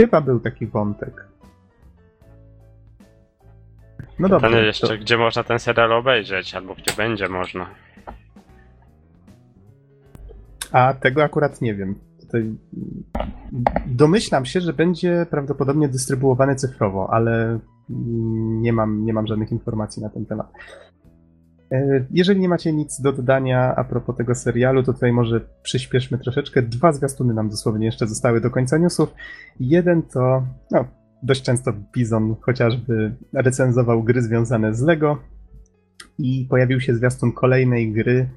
[0.00, 1.26] Chyba był taki wątek.
[4.18, 4.46] No dobrze.
[4.46, 7.66] Pytanie jeszcze, to- gdzie można ten serial obejrzeć, albo gdzie będzie można.
[10.72, 11.94] A tego akurat nie wiem.
[12.20, 12.54] Tutaj
[13.86, 17.58] domyślam się, że będzie prawdopodobnie dystrybuowany cyfrowo, ale
[18.60, 20.52] nie mam, nie mam żadnych informacji na ten temat.
[21.72, 26.18] E, Jeżeli nie macie nic do dodania a propos tego serialu, to tutaj może przyspieszmy
[26.18, 26.62] troszeczkę.
[26.62, 29.14] Dwa zwiastuny nam dosłownie jeszcze zostały do końca newsów.
[29.60, 30.84] Jeden to, no,
[31.22, 35.18] dość często Bizon chociażby recenzował gry związane z Lego
[36.18, 38.28] i pojawił się zwiastun kolejnej gry,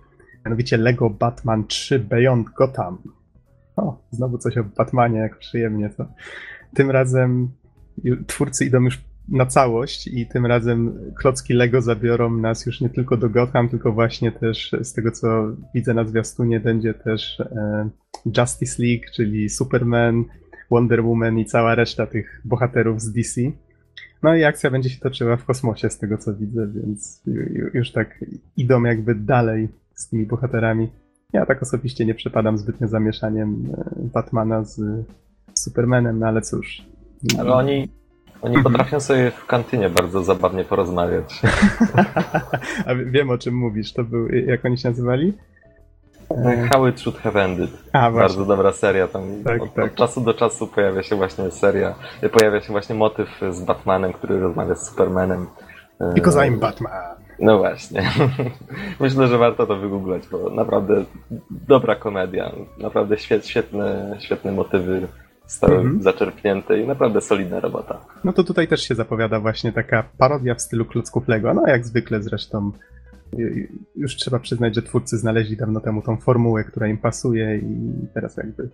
[0.46, 2.98] mianowicie Lego Batman 3 Beyond Gotham.
[3.76, 6.06] O, znowu coś o Batmanie, jak przyjemnie to.
[6.74, 7.50] Tym razem
[8.28, 13.18] twórcy idą już na całość i tym razem klocki Lego zabiorą nas już nie tylko
[13.18, 17.90] do Gotham, tylko właśnie też z tego co widzę na zwiastunie będzie też e,
[18.38, 20.24] Justice League, czyli Superman,
[20.72, 23.42] Wonder Woman i cała reszta tych bohaterów z DC.
[24.24, 27.70] No i akcja będzie się toczyła w kosmosie z tego co widzę, więc ju- ju-
[27.74, 28.26] już tak
[28.58, 30.90] idą jakby dalej z tymi bohaterami.
[31.34, 34.82] Ja tak osobiście nie przepadam zbytnio zamieszaniem e, Batmana z
[35.54, 36.82] Supermanem, no ale cóż.
[37.40, 37.90] Ale oni,
[38.42, 38.64] oni Mhm.
[38.74, 41.42] potrafią sobie w kantynie bardzo zabawnie porozmawiać.
[42.88, 43.94] A wiem o czym mówisz.
[43.94, 45.34] To był, jak oni się nazywali?
[46.32, 47.70] E, How It Should Have Ended.
[47.94, 48.12] A.
[48.12, 49.08] Bardzo dobra seria.
[49.08, 49.86] Tam Tak, od, tak.
[49.86, 51.96] od czasu do czasu pojawia się właśnie seria,
[52.32, 55.48] pojawia się właśnie motyw z Batmanem, który rozmawia z Supermanem.
[56.00, 57.16] E, Because I'm Batman.
[57.40, 58.12] No właśnie.
[59.00, 61.06] Myślę, że warto to wygooglać, bo naprawdę
[61.52, 62.52] dobra komedia.
[62.78, 65.08] Naprawdę świet, świetne, świetne motywy
[65.48, 66.02] zostały Mhm.
[66.02, 68.00] zaczerpnięte i naprawdę solidna robota.
[68.24, 71.54] No to tutaj też się zapowiada właśnie taka parodia w stylu klocków Lego.
[71.54, 72.72] No jak zwykle zresztą
[73.40, 77.92] y, już trzeba przyznać, że twórcy znaleźli dawno temu tą formułę, która im pasuje i
[78.14, 78.70] teraz jakby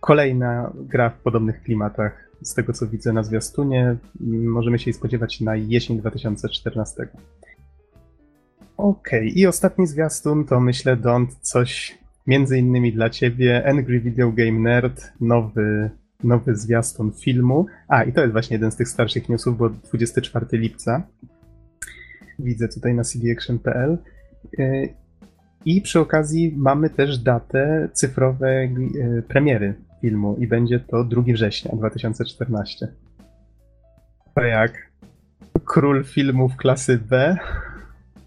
[0.00, 2.23] kolejna gra w podobnych klimatach.
[2.42, 3.96] Z tego co widzę na zwiastunie,
[4.30, 7.08] możemy się jej spodziewać na jesień 2014.
[8.76, 13.68] Okej, i ostatni zwiastun to myślę, Don't, coś między innymi dla ciebie.
[13.68, 15.90] Angry Video Game Nerd, nowy,
[16.24, 17.66] nowy zwiastun filmu.
[17.88, 21.02] A, i to jest właśnie jeden z tych starszych newsów, bo 24 lipca.
[22.38, 23.98] Widzę tutaj na cdaction.pl.
[24.58, 24.88] Yy,
[25.64, 31.70] I przy okazji mamy też datę cyfrowej yy, premiery filmu i będzie to 2 września
[31.76, 32.88] 2014.
[34.34, 34.72] To jak?
[35.64, 37.36] Król filmów klasy B?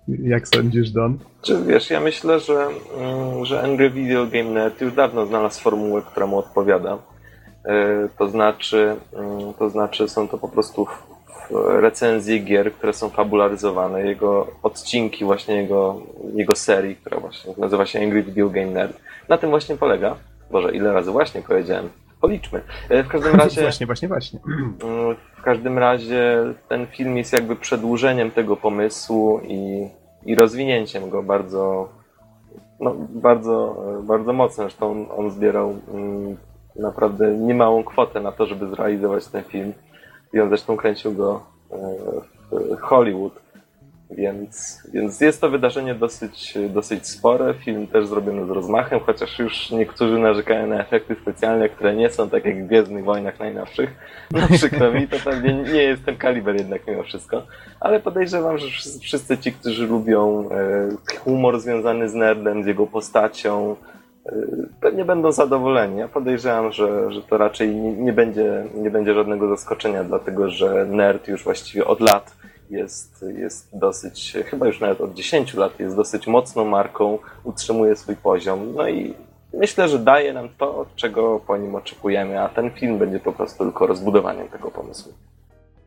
[0.07, 1.19] Jak sądzisz, Don?
[1.41, 6.01] Czy wiesz, ja myślę, że, mm, że Angry Video Game Net już dawno znalazł formułę,
[6.01, 6.97] która mu odpowiada.
[7.65, 10.87] E, To znaczy, mm, to znaczy są to po prostu
[11.81, 16.01] recenzje gier, które są fabularyzowane, jego odcinki właśnie jego,
[16.33, 18.97] jego serii, która właśnie nazywa się Angry Video Game Nerd.
[19.29, 20.15] Na tym właśnie polega.
[20.51, 21.89] Boże, ile razy właśnie powiedziałem?
[22.21, 22.61] Policzmy.
[22.89, 23.61] E, W każdym razie...
[23.67, 24.39] Właśnie, właśnie, właśnie.
[25.37, 29.87] W każdym razie ten film jest jakby przedłużeniem tego pomysłu i,
[30.25, 31.89] i rozwinięciem go bardzo,
[32.79, 34.63] no, bardzo, bardzo mocno.
[34.63, 36.37] Zresztą on, on zbierał mm,
[36.75, 39.73] naprawdę niemałą kwotę na to, żeby zrealizować ten film.
[40.33, 41.77] I on zresztą kręcił go e,
[42.77, 43.33] w Hollywood.
[44.11, 47.53] Więc, więc jest to wydarzenie dosyć, dosyć spore.
[47.53, 52.29] Film też zrobiony z rozmachem, chociaż już niektórzy narzekają na efekty specjalne, które nie są
[52.29, 53.89] tak jak w Gwiezdnych Wojnach najnowszych.
[54.31, 57.41] No przykro mi, to pewnie nie jest ten kaliber jednak mimo wszystko.
[57.79, 58.67] Ale podejrzewam, że
[59.01, 60.89] wszyscy- ci, którzy lubią e,
[61.19, 63.75] humor związany z nerdem, z jego postacią,
[64.25, 64.31] e,
[64.81, 65.99] pewnie będą zadowoleni.
[65.99, 70.85] Ja podejrzewam, że, że to raczej nie, nie, będzie, nie będzie żadnego zaskoczenia, dlatego że
[70.85, 75.95] nerd już właściwie od lat jest, jest dosyć, chyba już nawet od 10 lat jest
[75.95, 78.75] dosyć mocną marką, utrzymuje swój poziom.
[78.75, 79.13] No i
[79.53, 83.63] myślę, że daje nam to, czego po nim oczekujemy, a ten film będzie po prostu
[83.63, 85.13] tylko rozbudowaniem tego pomysłu.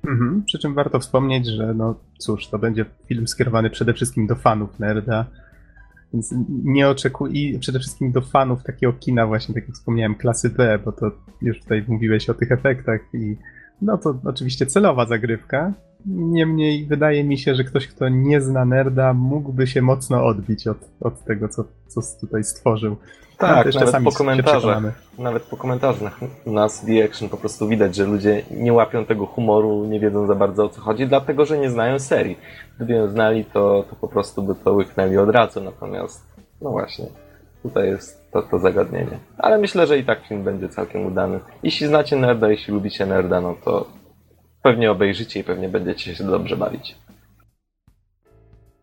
[0.08, 0.42] Mhm.
[0.46, 4.78] Przy czym warto wspomnieć, że no cóż, to będzie film skierowany przede wszystkim do fanów
[4.78, 5.26] nerda.
[6.12, 10.50] Więc nie oczekuj i przede wszystkim do fanów takiego kina, właśnie tak jak wspomniałem, klasy
[10.50, 11.10] B, bo to
[11.42, 13.36] już tutaj mówiłeś o tych efektach i
[13.82, 15.72] no to oczywiście celowa zagrywka.
[16.06, 20.78] Niemniej wydaje mi się, że ktoś, kto nie zna nerda, mógłby się mocno odbić od,
[21.00, 22.96] od tego, co, co tutaj stworzył.
[23.38, 24.82] Tak, nawet po komentarzach.
[25.18, 29.84] Nawet po komentarzach na CD Action po prostu widać, że ludzie nie łapią tego humoru,
[29.84, 32.38] nie wiedzą za bardzo o co chodzi, dlatego że nie znają serii.
[32.76, 36.26] Gdyby ją znali, to, to po prostu by to łyknęli od razu, natomiast
[36.60, 37.06] no właśnie,
[37.62, 39.18] tutaj jest to, to zagadnienie.
[39.38, 41.40] Ale myślę, że i tak film będzie całkiem udany.
[41.62, 43.86] Jeśli znacie nerda, jeśli lubicie nerda, no to
[44.62, 46.96] pewnie obejrzycie i pewnie będziecie się dobrze bawić.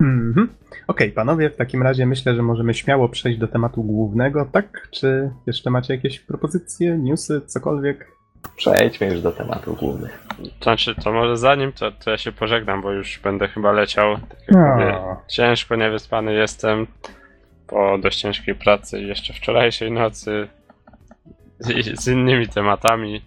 [0.01, 0.49] Mhm.
[0.87, 4.87] Okej, panowie, w takim razie myślę, że możemy śmiało przejść do tematu głównego, tak?
[4.91, 8.11] Czy jeszcze macie jakieś propozycje, newsy, cokolwiek?
[8.55, 10.27] Przejdźmy już do tematów głównych.
[10.61, 14.15] Znaczy, to może zanim, to, to ja się pożegnam, bo już będę chyba leciał.
[14.15, 14.95] Tak jak mówię,
[15.27, 16.87] ciężko niewyspany jestem
[17.67, 20.47] po dość ciężkiej pracy i jeszcze wczorajszej nocy
[21.59, 23.21] z, z innymi tematami,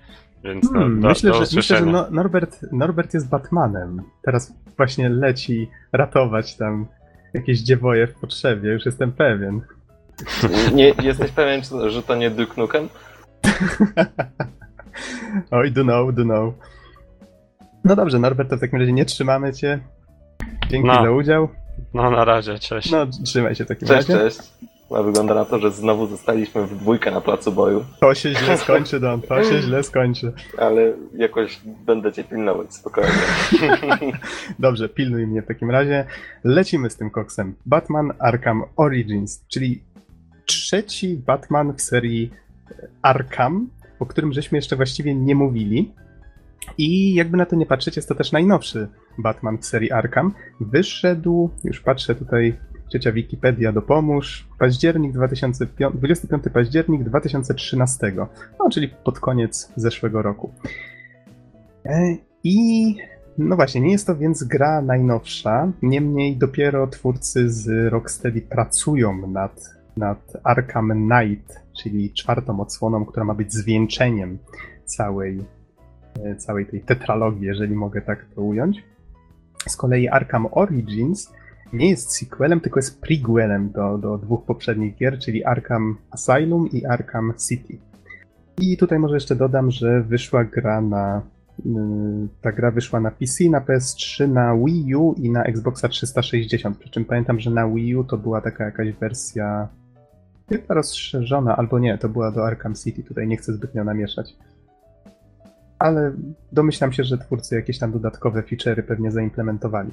[0.45, 4.03] więc no, Hmm, do, myślę, do że, myślę, że no, Norbert, Norbert jest Batmanem.
[4.23, 6.87] Teraz właśnie leci ratować tam
[7.35, 9.61] jakieś dziewoje w potrzebie, już jestem pewien.
[10.75, 12.89] Nie, jesteś pewien, że to nie Duke Nukem?
[15.51, 16.55] Oj, do know, do know.
[17.85, 19.79] No dobrze, Norbert, to w takim razie nie trzymamy cię.
[20.69, 20.95] Dzięki No.
[21.05, 21.49] za udział.
[21.95, 22.91] No na razie, cześć.
[22.91, 24.25] No, trzymaj się w takim Cześć, razie.
[24.31, 24.53] cześć.
[24.99, 28.59] A wygląda na to, że znowu zostaliśmy w dwójkę na placu boju, To się źle
[28.59, 30.33] skończy, Don, to się źle skończy.
[30.59, 33.11] ale jakoś będę cię pilnować, spokojnie.
[34.59, 36.05] Dobrze, pilnuj mnie w takim razie.
[36.45, 37.55] Lecimy z tym koksem.
[37.67, 39.83] Batman Arkham Origins, czyli
[40.47, 42.31] trzeci Batman w serii
[43.03, 43.69] Arkham,
[44.01, 45.93] o którym żeśmy jeszcze właściwie nie mówili.
[46.79, 48.89] I jakby na to nie patrzeć, jest to też najnowszy
[49.19, 50.35] Batman w serii Arkham.
[50.61, 52.57] Wyszedł, już patrzę tutaj,
[52.93, 58.13] ciocia Wikipedia dopomóż, październik 2005, 25 październik 2013,
[58.59, 60.53] no czyli pod koniec zeszłego roku.
[61.85, 62.97] E, I
[63.39, 69.65] no właśnie, nie jest to więc gra najnowsza, niemniej dopiero twórcy z Rocksteady pracują nad,
[69.97, 74.39] nad Arkham Knight, czyli czwartą odsłoną, która ma być zwieńczeniem
[74.85, 75.45] całej,
[76.25, 78.85] e, całej tej tetralogii, jeżeli mogę tak to ująć.
[79.69, 81.33] Z kolei Arkham Origins
[81.73, 86.87] nie jest sequelem, tylko jest prequelem do, do dwóch poprzednich gier, czyli Arkham Asylum i
[86.87, 87.79] Arkham City.
[88.61, 91.23] I tutaj może jeszcze dodam, że wyszła gra na.
[91.59, 91.71] y,
[92.43, 96.79] Ta gra wyszła na PC, na PS3, na Wii U i na Xboxa 360.
[96.79, 99.69] Przy czym pamiętam, że na Wii U to była taka jakaś wersja
[100.49, 103.03] chyba rozszerzona, albo nie, to była do Arkham City.
[103.03, 104.37] Tutaj nie chcę zbytnio namieszać.
[105.79, 106.13] Ale
[106.53, 109.91] domyślam się, że twórcy jakieś tam dodatkowe feature'y pewnie zaimplementowali.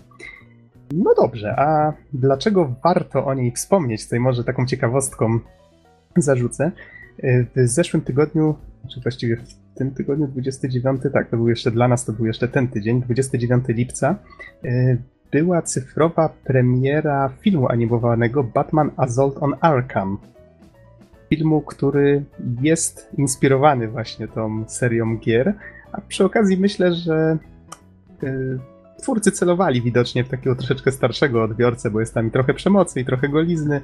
[0.94, 4.04] No dobrze, a dlaczego warto o niej wspomnieć?
[4.04, 5.40] Tutaj może taką ciekawostką
[6.18, 6.72] zarzucę.
[7.24, 8.56] W zeszłym tygodniu,
[8.94, 12.48] czy właściwie w tym tygodniu, 29, tak, to był jeszcze dla nas, to był jeszcze
[12.48, 14.16] ten tydzień, 29 lipca,
[14.66, 14.98] y,
[15.32, 20.18] była cyfrowa premiera filmu animowanego Batman Assault on Arkham.
[21.30, 22.24] Filmu, który
[22.62, 25.54] jest inspirowany właśnie tą serią gier,
[25.92, 27.38] a przy okazji myślę, że
[28.24, 28.60] y,
[28.98, 33.06] twórcy celowali widocznie w takiego troszeczkę starszego odbiorcę, bo jest tam i trochę przemocy, i
[33.06, 33.82] trochę golizny.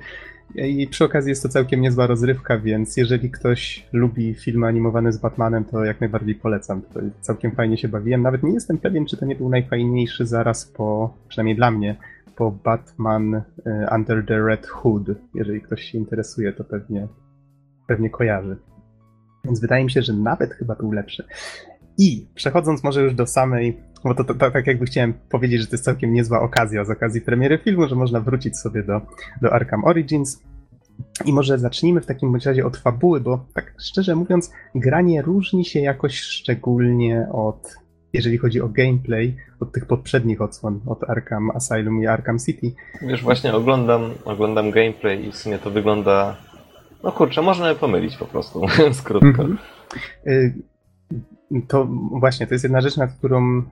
[0.55, 5.17] I przy okazji jest to całkiem niezła rozrywka, więc jeżeli ktoś lubi filmy animowane z
[5.17, 6.81] Batmanem, to jak najbardziej polecam.
[6.81, 8.21] To całkiem fajnie się bawiłem.
[8.21, 11.95] Nawet nie jestem pewien, czy to nie był najfajniejszy zaraz po, przynajmniej dla mnie,
[12.35, 13.43] po Batman y,
[13.95, 15.03] Under the Red Hood.
[15.35, 17.07] Jeżeli ktoś się interesuje, to pewnie,
[17.87, 18.57] pewnie kojarzy.
[19.45, 21.23] Więc wydaje mi się, że nawet chyba był lepszy.
[21.97, 25.67] I przechodząc może już do samej, bo to, to, to tak jakby chciałem powiedzieć, że
[25.67, 29.01] to jest całkiem niezła okazja z okazji premiery filmu, że można wrócić sobie do,
[29.41, 30.41] do Arkham Origins.
[31.25, 35.21] I może zacznijmy w takim bądź razie od fabuły, bo tak szczerze mówiąc, gra nie
[35.21, 37.75] różni się jakoś szczególnie od,
[38.13, 42.71] jeżeli chodzi o gameplay, od tych poprzednich odsłon, od Arkham Asylum i Arkham City.
[43.01, 46.35] Wiesz, właśnie oglądam, oglądam gameplay i w sumie to wygląda...
[47.03, 49.27] No kurczę, można je pomylić po prostu, mówiąc krótko.
[49.27, 49.57] Mhm.
[50.27, 50.53] Y,
[51.67, 51.85] To
[52.19, 53.63] właśnie, to jest jedna rzecz, nad którą, y,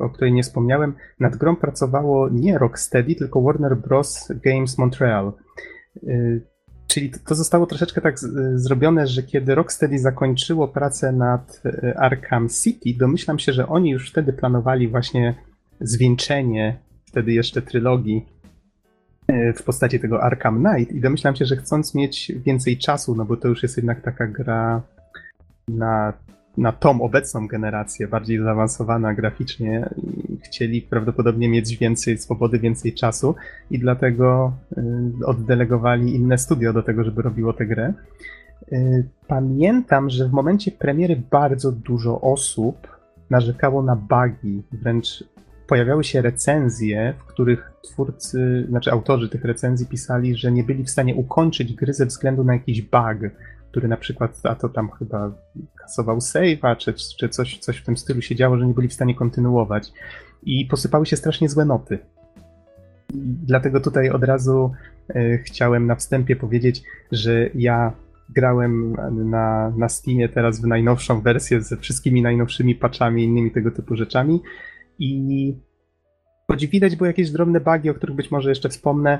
[0.00, 0.94] o której nie wspomniałem.
[1.20, 4.32] Nad grą pracowało nie Rocksteady, tylko Warner Bros.
[4.44, 5.32] Games Montreal.
[6.02, 6.40] Y,
[6.86, 8.18] Czyli to- zostało troszeczkę tak
[8.54, 14.10] zrobione, że kiedy Rocksteady zakończyło pracę nad y, Arkham City, domyślam się, że oni już
[14.10, 15.34] wtedy planowali właśnie
[15.80, 18.26] zwieńczenie wtedy jeszcze trylogii
[19.56, 23.36] w postaci tego Arkham Knight i domyślam się, że chcąc mieć więcej czasu, no bo
[23.36, 24.82] to już jest jednak taka gra
[25.68, 26.12] na,
[26.58, 29.88] na tą obecną generację, bardziej zaawansowana graficznie,
[30.42, 33.34] chcieli prawdopodobnie mieć więcej swobody, więcej czasu
[33.70, 37.92] i dlatego y, oddelegowali inne studio do tego, żeby robiło tę grę.
[38.72, 42.88] Y, Pamiętam, że w momencie premiery bardzo dużo osób
[43.30, 45.24] narzekało na bugi, wręcz
[45.68, 50.90] pojawiały się recenzje, w których twórcy, znaczy autorzy tych recenzji pisali, że nie byli w
[50.90, 53.32] stanie ukończyć gry ze względu na jakiś bug,
[53.70, 55.32] który na przykład, a to tam chyba
[55.76, 58.92] kasował save'a, czy, czy coś, coś w tym stylu się działo, że nie byli w
[58.92, 59.92] stanie kontynuować.
[60.42, 61.98] I posypały się strasznie złe noty.
[63.46, 64.72] Dlatego tutaj od razu
[65.08, 67.92] e, chciałem na wstępie powiedzieć, że ja
[68.28, 68.96] grałem
[69.30, 73.96] na, na Steamie teraz w najnowszą wersję ze wszystkimi najnowszymi patchami i innymi tego typu
[73.96, 74.40] rzeczami
[74.98, 75.54] i
[76.48, 79.18] choć widać było jakieś drobne bugi, o których być może jeszcze wspomnę,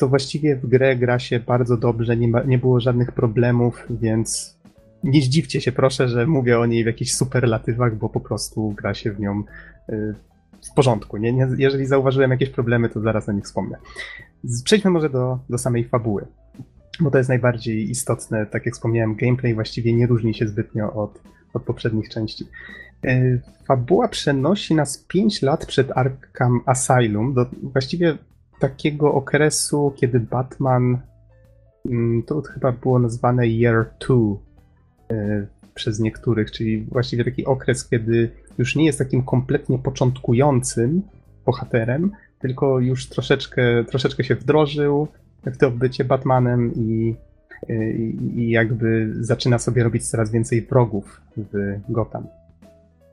[0.00, 4.58] to właściwie w grę gra się bardzo dobrze, nie, ma, nie było żadnych problemów, więc
[5.04, 8.94] nie zdziwcie się proszę, że mówię o niej w jakichś superlatywach, bo po prostu gra
[8.94, 9.42] się w nią
[9.88, 10.14] y,
[10.70, 11.16] w porządku.
[11.16, 13.76] Nie, nie, jeżeli zauważyłem jakieś problemy, to zaraz o nich wspomnę.
[14.64, 16.26] Przejdźmy może do, do samej fabuły,
[17.00, 18.46] bo to jest najbardziej istotne.
[18.46, 21.20] Tak jak wspomniałem, gameplay właściwie nie różni się zbytnio od,
[21.54, 22.44] od poprzednich części.
[23.04, 28.18] Y, Fabuła przenosi nas 5 lat przed Arkham Asylum, do właściwie
[28.60, 30.98] takiego okresu, kiedy Batman,
[31.86, 34.14] mm, to chyba było nazwane Year 2
[35.12, 41.02] y, przez niektórych, czyli właściwie taki okres, kiedy już nie jest takim kompletnie początkującym
[41.46, 45.08] bohaterem, tylko już troszeczkę, troszeczkę się wdrożył
[45.46, 47.16] w to bycie Batmanem i,
[47.70, 52.26] y, i, i jakby zaczyna sobie robić coraz więcej wrogów w Gotham.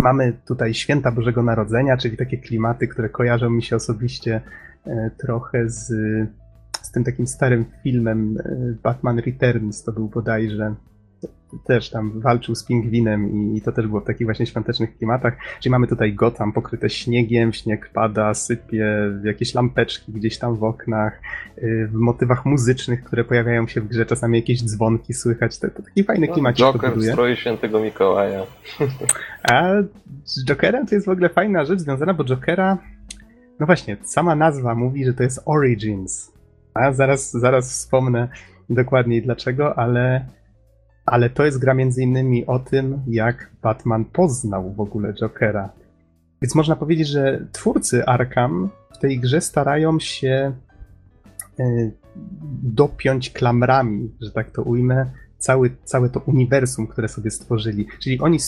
[0.03, 4.41] Mamy tutaj święta Bożego Narodzenia, czyli takie klimaty, które kojarzą mi się osobiście e,
[5.17, 5.87] trochę z,
[6.81, 9.83] z tym takim starym filmem e, Batman Returns.
[9.83, 10.75] To był bodajże
[11.65, 15.37] też tam walczył z pingwinem i, to też było w takich właśnie świątecznych klimatach.
[15.59, 21.21] Czyli mamy tutaj Gotham pokryte śniegiem, śnieg pada, sypie, jakieś lampeczki gdzieś tam w oknach,
[21.57, 25.59] y, w motywach muzycznych, które pojawiają się w grze, czasami jakieś dzwonki słychać.
[25.59, 28.43] To, to taki fajny klimat No, Joker w stroju świętego Mikołaja.
[29.51, 29.73] A
[30.23, 32.77] z Jokerem to jest w ogóle fajna rzecz związana, bo Jokera,
[33.59, 36.31] no właśnie, sama nazwa mówi, że to jest Origins.
[36.73, 38.27] A zaraz, zaraz wspomnę,
[38.69, 40.25] dokładniej dlaczego, ale,
[41.05, 45.69] ale to jest gra między innymi o tym, jak Batman poznał w ogóle Jokera.
[46.41, 50.53] Więc można powiedzieć, że twórcy Arkham w tej grze starają się
[51.59, 51.91] e,
[52.63, 57.87] dopiąć klamrami, że tak to ujmę, cały, całe to uniwersum, które sobie stworzyli.
[57.99, 58.39] Czyli oni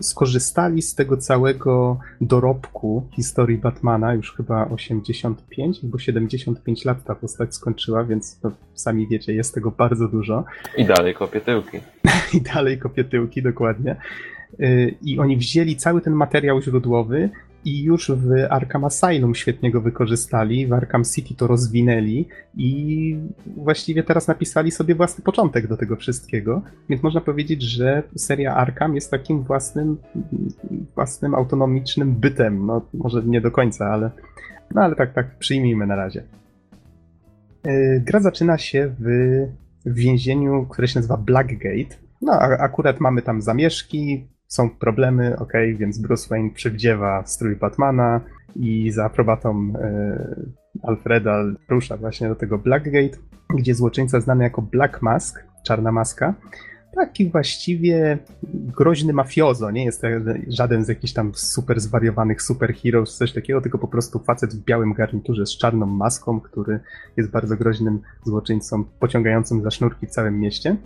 [0.00, 7.54] skorzystali z tego całego dorobku historii Batmana, już chyba 85 albo 75 lat ta postać
[7.54, 10.44] skończyła, więc to sami wiecie, jest tego bardzo dużo.
[10.76, 11.78] I dalej kopie tyłki.
[12.34, 13.96] I dalej kopie tyłki, dokładnie.
[14.60, 17.30] Y, I oni wzięli cały ten materiał źródłowy
[17.64, 23.16] i już w Arkham Asylum świetnie go wykorzystali, w Arkham City to rozwinęli i
[23.56, 26.62] właściwie teraz napisali sobie własny początek do tego wszystkiego.
[26.88, 29.96] Więc można powiedzieć, że seria Arkham jest takim własnym,
[30.94, 32.66] własnym autonomicznym bytem.
[32.66, 34.10] No, może nie do końca, ale,
[34.74, 36.22] no, ale tak, tak, przyjmijmy na razie.
[37.66, 39.06] Y, gra zaczyna się w,
[39.86, 41.96] w więzieniu, które się nazywa Blackgate.
[42.22, 48.20] No, a, akurat mamy tam zamieszki, są problemy, ok, więc Bruce Wayne przywdziewa strój Batmana
[48.56, 50.36] i za aprobatą e,
[50.82, 53.18] Alfreda rusza właśnie do tego Blackgate,
[53.54, 56.34] gdzie złoczyńca znany jako Black Mask, czarna maska,
[56.96, 58.18] taki właściwie
[58.52, 60.02] groźny mafiozo, nie jest
[60.48, 64.92] żaden z jakichś tam super zwariowanych superheroes, coś takiego, tylko po prostu facet w białym
[64.92, 66.80] garniturze z czarną maską, który
[67.16, 70.76] jest bardzo groźnym złoczyńcą pociągającym za sznurki w całym mieście.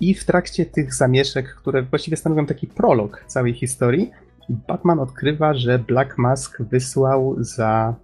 [0.00, 4.10] I w trakcie tych zamieszek, które właściwie stanowią taki prolog całej historii,
[4.48, 7.94] Batman odkrywa, że Black Mask wysłał za.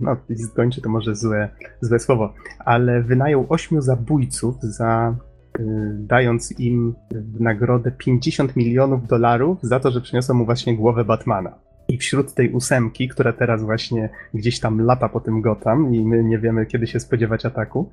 [0.00, 0.16] No,
[0.52, 1.48] skończy to może złe,
[1.80, 5.14] złe słowo, ale wynajął ośmiu zabójców za
[5.94, 11.54] dając im w nagrodę 50 milionów dolarów za to, że przyniosą mu właśnie głowę Batmana.
[11.88, 16.24] I wśród tej ósemki, która teraz właśnie gdzieś tam lata po tym Gotham i my
[16.24, 17.90] nie wiemy, kiedy się spodziewać ataku,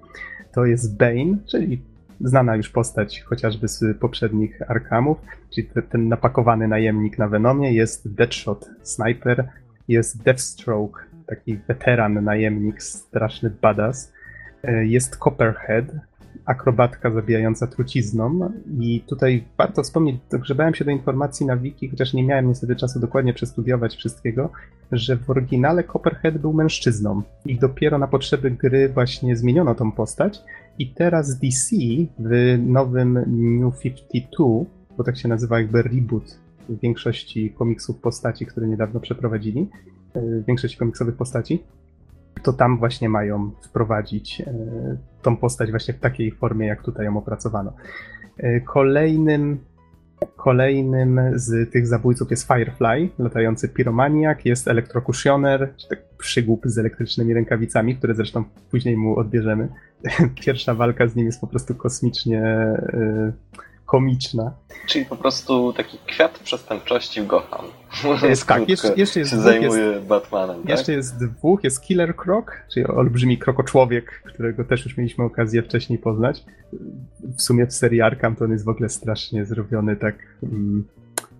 [0.53, 1.81] to jest Bane, czyli
[2.21, 5.17] znana już postać chociażby z poprzednich Arkhamów,
[5.55, 9.49] czyli te, ten napakowany najemnik na Venomie, jest Deadshot Sniper,
[9.87, 14.13] jest Deathstroke, taki weteran najemnik, straszny badass,
[14.63, 15.85] e, jest Copperhead,
[16.45, 22.23] akrobatka zabijająca trucizną i tutaj warto wspomnieć, grzebałem się do informacji na wiki, chociaż nie
[22.23, 24.49] miałem niestety czasu dokładnie przestudiować wszystkiego,
[24.91, 30.39] że w oryginale Copperhead był mężczyzną i dopiero na potrzeby gry właśnie zmieniono tą postać
[30.79, 31.75] i teraz DC
[32.19, 33.23] w nowym
[33.59, 34.45] New 52,
[34.97, 39.67] bo tak się nazywa jakby reboot większości komiksów postaci, które niedawno przeprowadzili,
[40.15, 41.63] e, większości komiksowych postaci,
[42.43, 44.53] to tam właśnie mają wprowadzić e,
[45.21, 47.73] tą postać właśnie w takiej formie, jak tutaj ją opracowano.
[48.37, 49.57] E, kolejnym,
[50.35, 57.33] kolejnym z tych zabójców jest Firefly, latający piromaniak, jest elektrokutioner, czy tak przygłup z elektrycznymi
[57.33, 59.67] rękawicami, które zresztą później mu odbierzemy.
[60.45, 63.31] Pierwsza walka z nim jest po prostu kosmicznie e,
[63.87, 64.51] komiczna.
[64.87, 67.65] Czyli po prostu taki kwiat przestępczości w Gotham.
[68.29, 70.61] Jest, tak, jeszcze, jeszcze jest się zajmuje jest, Batmanem.
[70.61, 70.69] Tak?
[70.69, 75.99] Jeszcze jest dwóch, jest Killer Croc, czyli olbrzymi krokoczłowiek, którego też już mieliśmy okazję wcześniej
[75.99, 76.45] poznać.
[77.37, 80.15] W sumie w serii Arkham to on jest w ogóle strasznie zrobiony tak...
[80.43, 80.87] Mm,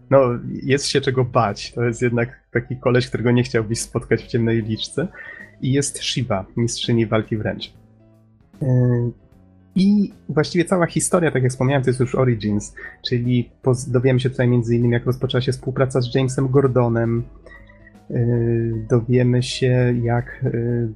[0.10, 0.20] no,
[0.64, 1.74] jest się czego bać.
[1.74, 5.08] To jest jednak taki koleś, którego nie chciałbyś spotkać w ciemnej liczce.
[5.62, 7.74] I jest Shiva, mistrzyni walki wręcz.
[9.80, 12.76] I właściwie cała historia, tak jak wspomniałem, to jest już Origins,
[13.08, 13.50] czyli
[13.88, 17.24] dowiemy się tutaj między innymi, jak rozpoczęła się współpraca z Jamesem Gordonem,
[18.10, 20.94] yy, dowiemy się, jak, yy,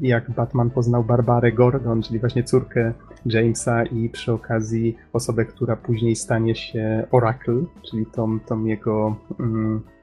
[0.00, 2.92] jak Batman poznał Barbarę Gordon, czyli właśnie córkę
[3.26, 9.16] Jamesa i przy okazji osobę, która później stanie się Oracle, czyli tą, tą jego...
[9.40, 9.93] Yy,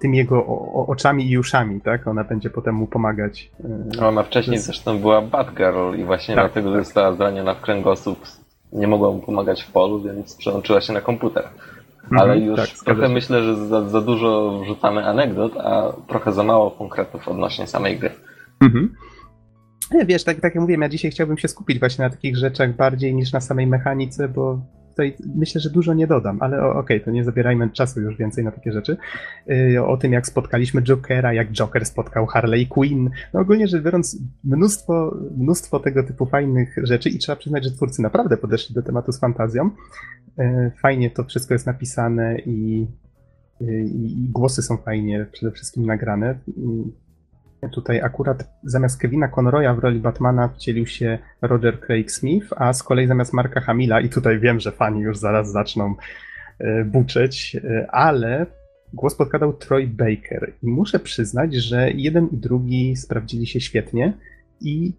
[0.00, 0.46] tymi jego
[0.86, 2.06] oczami i uszami, tak?
[2.06, 3.50] Ona będzie potem mu pomagać.
[3.96, 4.64] No, ona wcześniej z...
[4.64, 6.84] zresztą była Batgirl i właśnie tak, dlatego tak.
[6.84, 8.18] została zraniona w kręgosłup.
[8.72, 11.44] Nie mogła mu pomagać w polu, więc przełączyła się na komputer.
[12.02, 16.42] Mhm, Ale już tak, trochę myślę, że za, za dużo wrzucamy anegdot, a trochę za
[16.42, 18.10] mało konkretów odnośnie samej gry.
[18.60, 18.94] Mhm.
[20.06, 23.14] Wiesz, tak, tak jak mówiłem, ja dzisiaj chciałbym się skupić właśnie na takich rzeczach bardziej
[23.14, 24.60] niż na samej mechanice, bo
[24.92, 28.44] tutaj myślę, że dużo nie dodam, ale okej, okay, to nie zabierajmy czasu już więcej
[28.44, 28.96] na takie rzeczy.
[29.50, 33.10] Y, o tym, jak spotkaliśmy Jokera, jak Joker spotkał Harley Quinn.
[33.34, 38.02] No ogólnie rzecz biorąc, mnóstwo, mnóstwo tego typu fajnych rzeczy i trzeba przyznać, że twórcy
[38.02, 39.70] naprawdę podeszli do tematu z fantazją.
[40.40, 42.86] Y, fajnie to wszystko jest napisane y, i,
[43.60, 46.38] i głosy są fajnie przede wszystkim nagrane.
[47.70, 52.82] Tutaj akurat zamiast Kevina Conroya w roli Batmana wcielił się Roger Craig Smith, a z
[52.82, 55.94] kolei zamiast Marka Hamila, i tutaj wiem, że fani już zaraz zaczną
[56.58, 58.46] e, buczeć, e, ale
[58.92, 60.52] głos podkładał Troy Baker.
[60.62, 64.12] I muszę przyznać, że jeden i drugi sprawdzili się świetnie
[64.60, 64.92] i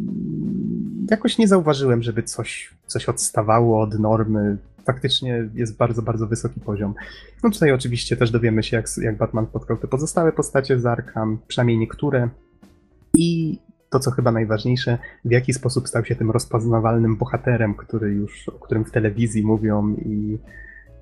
[0.00, 4.56] mm, jakoś nie zauważyłem, żeby coś, coś odstawało od normy.
[4.90, 6.94] Faktycznie jest bardzo, bardzo wysoki poziom.
[7.42, 11.38] No tutaj oczywiście też dowiemy się, jak, jak Batman spotkał te pozostałe postacie z Arkham,
[11.48, 12.28] przynajmniej niektóre.
[13.14, 13.58] I
[13.90, 18.58] to, co chyba najważniejsze, w jaki sposób stał się tym rozpoznawalnym bohaterem, który już, o
[18.58, 20.38] którym w telewizji mówią i,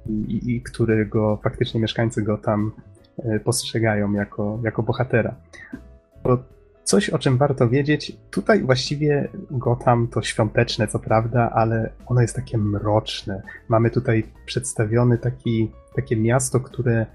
[0.06, 2.72] i, i którego faktycznie mieszkańcy go tam
[3.18, 5.34] e, postrzegają jako, jako bohatera.
[6.22, 6.38] Bo
[6.88, 12.36] coś, o czym warto wiedzieć, tutaj właściwie Gotham to świąteczne, co prawda, ale ono jest
[12.36, 13.42] takie mroczne.
[13.68, 17.06] Mamy tutaj przedstawiony taki, takie miasto, które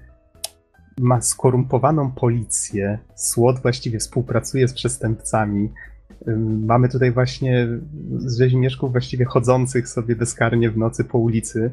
[1.00, 5.72] ma skorumpowaną policję, SWAT właściwie współpracuje z przestępcami.
[6.66, 7.68] Mamy tutaj właśnie
[8.38, 11.70] rzeźmieszków właściwie chodzących sobie bezkarnie w nocy po ulicy.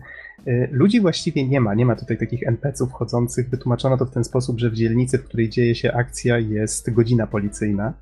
[0.47, 3.49] Y, ludzi właściwie nie ma, nie ma tutaj takich NPC-ów chodzących.
[3.49, 7.27] Wytłumaczono to w ten sposób, że w dzielnicy, w której dzieje się akcja, jest godzina
[7.27, 7.93] policyjna.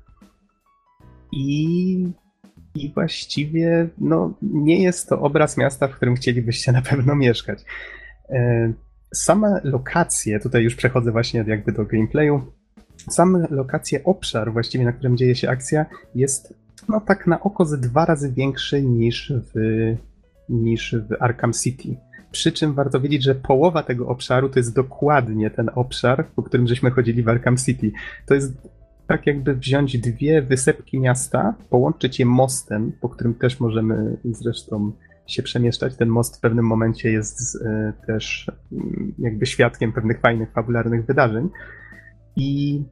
[1.32, 2.12] I,
[2.74, 7.64] i właściwie no, nie jest to obraz miasta, w którym chcielibyście na pewno mieszkać.
[8.30, 8.74] Y,
[9.14, 12.52] same lokacje, tutaj już przechodzę właśnie jakby do gameplayu,
[13.10, 16.54] same lokacje, obszar właściwie, na którym dzieje się akcja, jest
[16.88, 19.54] no tak na oko ze dwa razy większy niż w,
[20.48, 21.96] niż w Arkham City.
[22.30, 26.66] Przy czym warto wiedzieć, że połowa tego obszaru to jest dokładnie ten obszar, po którym
[26.66, 27.92] żeśmy chodzili w Arkham City.
[28.26, 28.52] To jest
[29.06, 34.92] tak jakby wziąć dwie wysepki miasta, połączyć je mostem, po którym też możemy zresztą
[35.26, 35.96] się przemieszczać.
[35.96, 38.76] Ten most w pewnym momencie jest y, też y,
[39.18, 41.48] jakby świadkiem pewnych fajnych, fabularnych wydarzeń.
[42.36, 42.82] I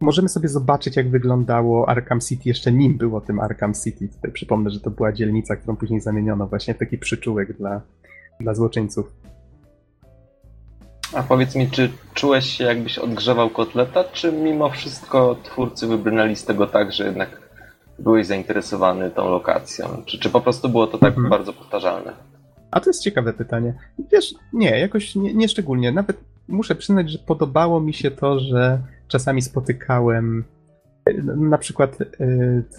[0.00, 4.08] możemy sobie zobaczyć, jak wyglądało Arkham City jeszcze nim było tym Arkham City.
[4.08, 7.80] Tutaj przypomnę, że to była dzielnica, którą później zamieniono właśnie w taki przyczółek dla,
[8.40, 9.12] dla złoczyńców.
[11.14, 16.44] A powiedz mi, czy czułeś się jakbyś odgrzewał kotleta, czy mimo wszystko twórcy wybrnęli z
[16.44, 17.40] tego tak, że jednak
[17.98, 20.02] byłeś zainteresowany tą lokacją?
[20.06, 21.28] Czy, czy po prostu było to tak mhm.
[21.28, 22.12] bardzo powtarzalne?
[22.70, 23.74] A to jest ciekawe pytanie.
[24.12, 25.92] Wiesz, nie, jakoś nie, nie szczególnie.
[25.92, 26.16] Nawet
[26.48, 28.78] muszę przyznać, że podobało mi się to, że
[29.08, 30.44] czasami spotykałem
[31.36, 31.98] na przykład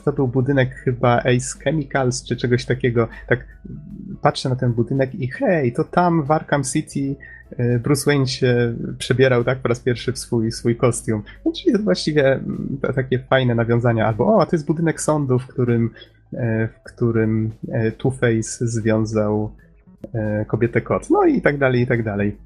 [0.05, 3.07] to był budynek chyba Ace Chemicals czy czegoś takiego.
[3.27, 3.45] Tak
[4.21, 7.15] patrzę na ten budynek i hej, to tam w Arkham City
[7.83, 11.23] Bruce Wayne się przebierał tak po raz pierwszy w swój, swój kostium.
[11.45, 12.39] No, czyli to właściwie
[12.95, 14.07] takie fajne nawiązania.
[14.07, 15.89] Albo o, to jest budynek sądu, w którym,
[16.73, 17.51] w którym
[17.97, 19.51] Two-Face związał
[20.47, 21.09] kobietę kot.
[21.09, 22.37] No i tak dalej, i tak dalej.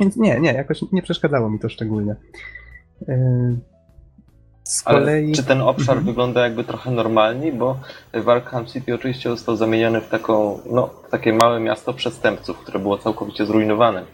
[0.00, 2.16] Więc nie, nie, jakoś nie przeszkadzało mi to szczególnie.
[4.64, 5.24] Z kolei...
[5.24, 6.06] Ale czy ten obszar mhm.
[6.06, 7.78] wygląda jakby trochę normalniej, bo
[8.14, 12.98] w Arkham City oczywiście został zamieniony w taką, no, takie małe miasto przestępców, które było
[12.98, 14.04] całkowicie zrujnowane.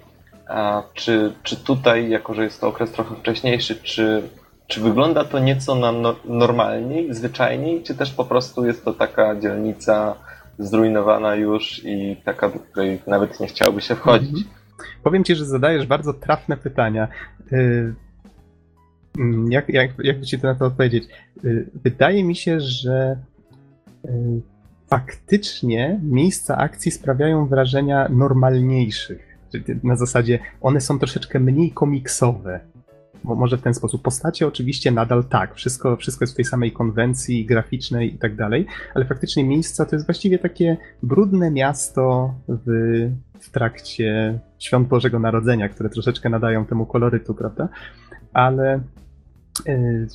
[0.49, 4.29] A czy, czy tutaj, jako że jest to okres trochę wcześniejszy, czy,
[4.67, 9.37] czy wygląda to nieco na no, normalniej, zwyczajniej, czy też po prostu jest to taka
[9.37, 10.15] dzielnica
[10.59, 14.39] zrujnowana już i taka, do której nawet nie chciałoby się wchodzić?
[14.39, 14.66] Mhm.
[15.03, 17.09] Powiem ci, że zadajesz bardzo trafne pytania.
[17.53, 17.95] Y,
[19.19, 21.09] Mm, jak, jak, jak ci to na to odpowiedzieć?
[21.45, 23.17] Y, wydaje mi się, że
[24.05, 24.09] y,
[24.87, 29.37] faktycznie miejsca akcji sprawiają wrażenia normalniejszych.
[29.83, 32.61] Na zasadzie one są troszeczkę mniej komiksowe.
[33.27, 34.03] Może w ten sposób.
[34.03, 38.67] Postacie oczywiście nadal tak, wszystko, wszystko jest w tej samej konwencji graficznej i tak dalej,
[38.95, 42.67] ale faktycznie miejsca to jest właściwie takie brudne miasto w,
[43.41, 47.69] w trakcie świąt Bożego Narodzenia, które troszeczkę nadają temu kolorytu, prawda?
[48.33, 48.81] Ale
[49.67, 50.07] E,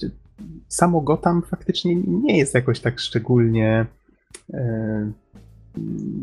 [0.67, 3.85] samo Gotham faktycznie nie jest jakoś tak szczególnie.
[4.53, 5.11] E,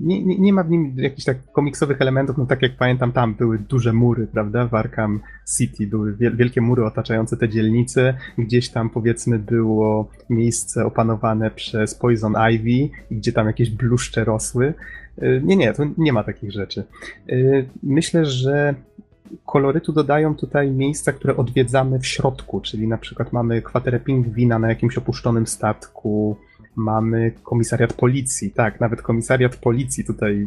[0.03, 3.35] nie, nie, nie, ma w nim jakichś tak komiksowych elementów, no tak jak pamiętam, tam
[3.35, 4.67] były duże mury, prawda?
[4.67, 5.21] W Arkham
[5.57, 8.15] City były wielkie mury otaczające te dzielnice.
[8.39, 14.75] Gdzieś tam powiedzmy było miejsce opanowane przez Poison Ivy, gdzie tam jakieś bluszcze rosły.
[15.19, 16.85] E, nie, nie, tu nie ma takich rzeczy.
[17.83, 18.75] Myślę, że
[19.47, 24.69] kolorytu dodają tutaj miejsca, które odwiedzamy w środku, czyli na przykład mamy kwaterę pingwina na
[24.69, 26.37] jakimś opuszczonym statku,
[26.79, 30.47] mamy komisariat policji, tak, nawet komisariat policji tutaj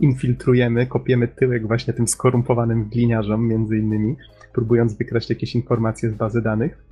[0.00, 4.16] infiltrujemy, kopiemy tyłek właśnie tym skorumpowanym gliniarzom między innymi,
[4.52, 6.84] próbując wykraść jakieś informacje z bazy danych.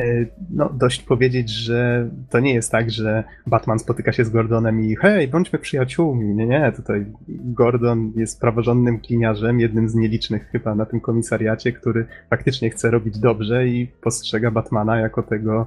[0.00, 4.84] E, no, dość powiedzieć, że to nie jest tak, że Batman spotyka się z Gordonem
[4.84, 6.34] i hej, bądźmy przyjaciółmi.
[6.34, 12.06] Nie, nie, tutaj Gordon jest praworządnym kliniarzem, jednym z nielicznych chyba na tym komisariacie, który
[12.30, 15.66] faktycznie chce robić dobrze i postrzega Batmana jako tego,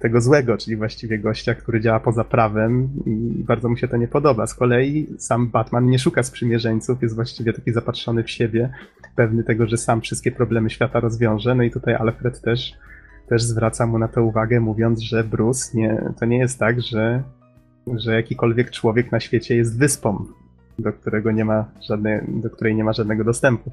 [0.00, 4.08] tego złego, czyli właściwie gościa, który działa poza prawem i bardzo mu się to nie
[4.08, 4.46] podoba.
[4.46, 8.70] Z kolei sam Batman nie szuka sprzymierzeńców, jest właściwie taki zapatrzony w siebie,
[9.16, 12.74] pewny tego, że sam wszystkie problemy świata rozwiąże, no i tutaj Alfred też
[13.28, 17.22] też zwraca mu na to uwagę, mówiąc, że Bruce nie, to nie jest tak, że,
[17.96, 20.24] że jakikolwiek człowiek na świecie jest wyspą,
[20.78, 23.70] do którego nie ma żadnej, do której nie ma żadnego dostępu.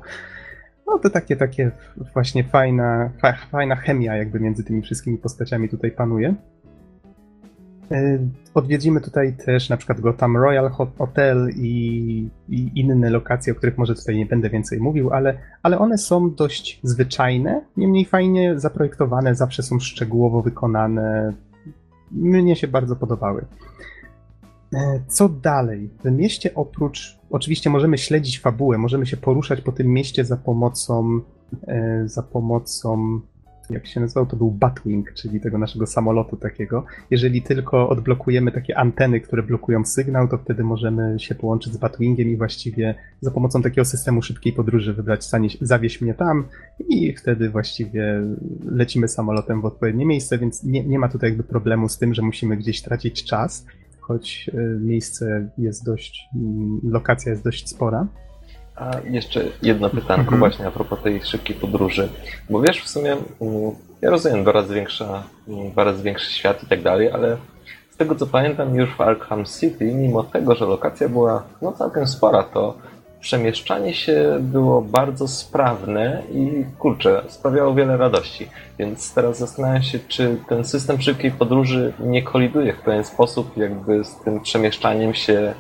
[0.88, 1.71] No to takie, takie
[2.13, 6.36] właśnie fajna, fa, fajna chemia jakby między tymi wszystkimi postaciami tutaj panuje.
[7.91, 8.19] E,
[8.53, 13.95] odwiedzimy tutaj też na przykład Gotham Royal Hotel i, i, inne lokacje, o których może
[13.95, 19.63] tutaj nie będę więcej mówił, ale, ale one są dość zwyczajne, niemniej fajnie zaprojektowane, zawsze
[19.63, 21.33] są szczegółowo wykonane.
[22.11, 23.45] Mnie się bardzo podobały.
[24.74, 25.89] E, co dalej?
[26.03, 31.22] W mieście oprócz, oczywiście możemy śledzić fabułę, możemy się poruszać po tym mieście za pomocą,
[31.68, 33.22] e, za pomocą
[33.70, 36.86] jak się nazywał, to był Batwing, czyli tego naszego samolotu takiego.
[37.11, 42.30] Jeżeli tylko odblokujemy takie anteny, które blokują sygnał, to wtedy możemy się połączyć z Batwingiem
[42.30, 45.26] i właściwie za pomocą takiego systemu szybkiej podróży wybrać
[45.61, 46.47] zawieź mnie tam
[46.88, 48.22] i wtedy właściwie
[48.66, 52.22] lecimy samolotem w odpowiednie miejsce, więc nie, nie ma tutaj jakby problemu z tym, że
[52.22, 53.66] musimy gdzieś tracić czas,
[54.08, 58.08] choć e, miejsce jest dość, mm, lokacja jest dość spora.
[58.76, 60.39] A jeszcze jedno pytanko mhm.
[60.39, 62.10] właśnie a propos tej szybkiej podróży.
[62.49, 66.64] Bo wiesz, w sumie mm, ja rozumiem dwa razy, większa, mm, dwa razy większy świat
[66.64, 67.38] i tak dalej, ale
[67.91, 72.08] z tego co pamiętam już w Arkham City, mimo tego, że lokacja była no całkiem
[72.08, 72.78] spora, to
[73.26, 78.49] przemieszczanie się było bardzo sprawne i kurczę, sprawiało wiele radości.
[78.80, 84.03] Więc teraz zastanawiam się, czy ten system szybkiej podróży nie koliduje w pewien sposób jakby
[84.03, 85.53] z tym przemieszczaniem się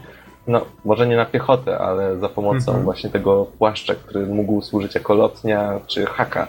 [0.47, 2.83] no, może nie na piechotę, ale za pomocą mhm.
[2.83, 6.47] właśnie tego płaszcza, który mógł służyć jako lotnia, czy haka,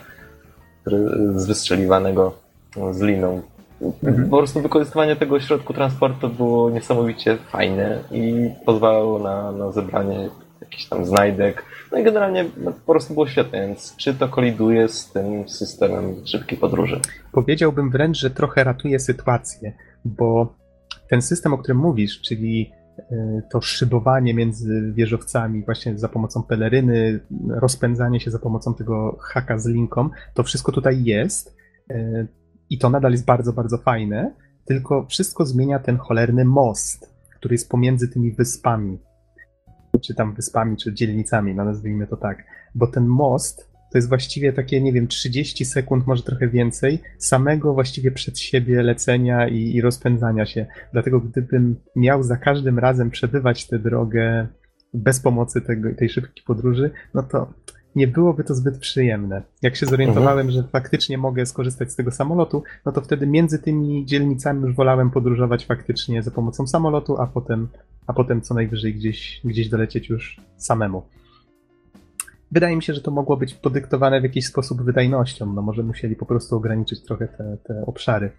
[0.81, 0.99] który
[1.35, 2.33] z wystrzeliwanego
[2.91, 3.43] z liną.
[3.83, 4.31] Mhm.
[4.31, 10.29] Po prostu wykorzystywanie tego środku transportu było niesamowicie fajne i pozwalało na, na zebranie
[10.67, 11.65] jakichś tam znajdek.
[11.93, 16.27] No i generalnie no, po prostu było świetne, więc czy to koliduje z tym systemem
[16.27, 17.01] szybkiej podróży?
[17.33, 19.73] Powiedziałbym wręcz, że trochę ratuje sytuację,
[20.05, 20.55] bo
[21.09, 27.21] ten system, o którym mówisz, czyli E, to szybowanie między wieżowcami właśnie za pomocą peleryny,
[27.49, 31.57] rozpędzanie się za pomocą tego haka z linką, to wszystko tutaj jest
[31.91, 32.27] e,
[32.71, 37.71] i to nadal jest bardzo, bardzo fajne, tylko wszystko zmienia ten cholerny most, który jest
[37.71, 38.99] pomiędzy tymi wyspami,
[40.01, 42.45] czy tam wyspami, czy dzielnicami, no nazwijmy to tak,
[42.75, 47.75] bo ten most to jest właściwie takie, nie wiem, 30 sekund, może trochę więcej, samego
[47.75, 50.67] właściwie przed siebie lecenia i, i rozpędzania się.
[50.93, 54.47] Dlatego gdybym miał za każdym razem przebywać tę drogę
[54.95, 57.55] bez pomocy tego, tej szybkiej podróży, no to
[57.97, 59.43] nie byłoby to zbyt przyjemne.
[59.63, 60.51] Jak się zorientowałem, mhm.
[60.51, 65.11] że faktycznie mogę skorzystać z tego samolotu, no to wtedy między tymi dzielnicami już wolałem
[65.11, 67.69] podróżować faktycznie za pomocą samolotu, a potem,
[68.07, 71.03] a potem co najwyżej gdzieś, gdzieś dolecieć już samemu.
[72.53, 75.53] Wydaje mi się, że to mogło być podyktowane w jakiś sposób wydajnością.
[75.53, 78.31] No może musieli po prostu ograniczyć trochę te, te obszary.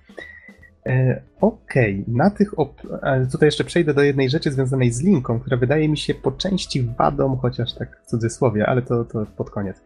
[0.88, 2.16] E, Okej, okay.
[2.16, 2.54] na tych.
[2.54, 6.32] Op- tutaj jeszcze przejdę do jednej rzeczy związanej z linką, która wydaje mi się po
[6.32, 9.82] części wadą, chociaż tak w cudzysłowie, ale to, to pod koniec.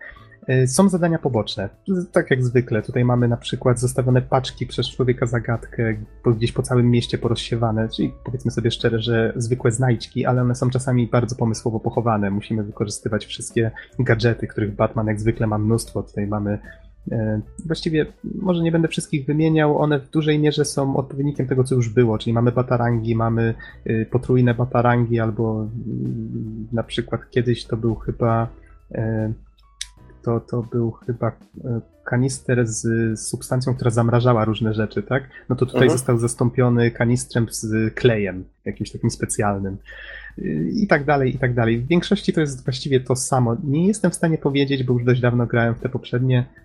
[0.47, 1.70] E, są zadania poboczne.
[2.12, 2.82] Tak jak zwykle.
[2.82, 5.95] Tutaj mamy na przykład zostawione paczki przez człowieka zagadkę
[6.36, 10.70] gdzieś po całym mieście porozsiewane, czyli powiedzmy sobie szczerze, że zwykłe znajdźki, ale one są
[10.70, 12.32] czasami bardzo pomysłowo pochowane.
[12.32, 16.04] Musimy wykorzystywać wszystkie gadżety, których Batman jak zwykle ma mnóstwo.
[16.04, 16.60] Tutaj mamy
[17.66, 21.89] Właściwie, może nie będę wszystkich wymieniał, one w dużej mierze są odpowiednikiem tego, co już
[21.89, 23.54] było, czyli mamy batarangi, mamy
[23.86, 28.47] e, potrójne batarangi, albo mm, na przykład kiedyś to był chyba
[30.24, 35.24] to, to był chyba e, kanister z substancją, która zamrażała różne rzeczy, tak?
[35.49, 35.97] No to tutaj mhm.
[35.97, 39.78] został zastąpiony kanistrem z klejem, jakimś takim specjalnym.
[40.74, 41.80] I tak dalej, i tak dalej.
[41.80, 43.58] W większości to jest właściwie to samo.
[43.64, 46.61] Nie jestem w stanie powiedzieć, bo już dość dawno grałem w te poprzednie, e,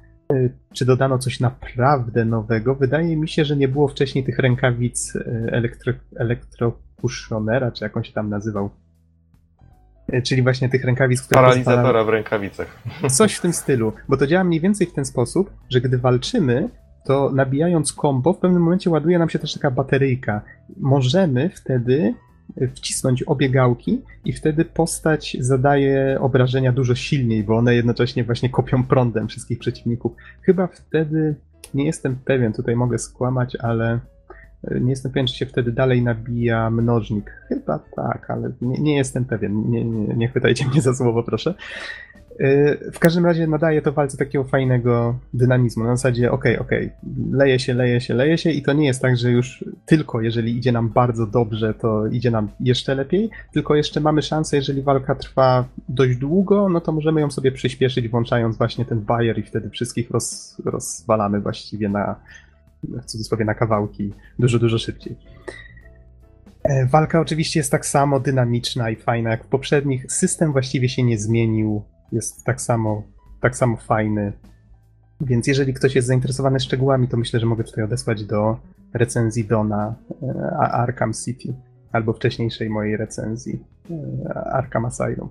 [0.72, 2.74] czy dodano coś naprawdę nowego.
[2.74, 5.20] Wydaje mi się, że nie było wcześniej tych rękawic e,
[5.52, 8.70] elektro, elektrokuszonera, czy jak on się tam nazywał.
[10.08, 12.82] E, czyli właśnie tych rękawic, które Paralizatora w rękawicach.
[13.18, 16.68] Coś w tym stylu, bo to działa mniej więcej w ten sposób, że gdy walczymy,
[17.04, 20.40] to nabijając kombo, w pewnym momencie ładuje nam się też taka bateryjka.
[20.76, 22.14] Możemy wtedy
[22.74, 28.84] wcisnąć obie gałki i wtedy postać zadaje obrażenia dużo silniej, bo one jednocześnie właśnie kopią
[28.84, 30.12] prądem wszystkich przeciwników.
[30.42, 31.34] Chyba wtedy,
[31.74, 34.00] nie jestem pewien, tutaj mogę skłamać, ale
[34.80, 37.30] nie jestem pewien, czy się wtedy dalej nabija mnożnik.
[37.48, 39.70] Chyba tak, ale nie, nie jestem pewien.
[39.70, 41.54] Nie, nie, nie chwytajcie mnie za słowo, proszę.
[42.40, 45.84] Y, w każdym razie nadaje to walce takiego fajnego dynamizmu.
[45.84, 48.86] Na zasadzie, okej, okay, okej, okay, leje się, leje się, leje się i to nie
[48.86, 53.30] jest tak, że już tylko jeżeli idzie nam bardzo dobrze, to idzie nam jeszcze lepiej,
[53.52, 58.08] tylko jeszcze mamy szansę, jeżeli walka trwa dość długo, no to możemy ją sobie przyspieszyć,
[58.08, 62.16] włączając właśnie ten bajer i wtedy wszystkich roz, rozwalamy właściwie na,
[62.84, 65.16] w cudzysłowie na kawałki dużo, dużo szybciej.
[66.62, 70.12] E, walka oczywiście jest tak samo dynamiczna i fajna jak w poprzednich.
[70.12, 71.82] System właściwie się nie zmienił,
[72.12, 73.02] jest tak samo,
[73.40, 74.32] tak samo fajny.
[75.20, 78.58] Więc jeżeli ktoś jest zainteresowany szczegółami, to myślę, że mogę tutaj odesłać do
[78.94, 81.54] recenzji Dona e, Arkham City
[81.92, 85.28] albo wcześniejszej mojej recenzji e, Arkham Asylum.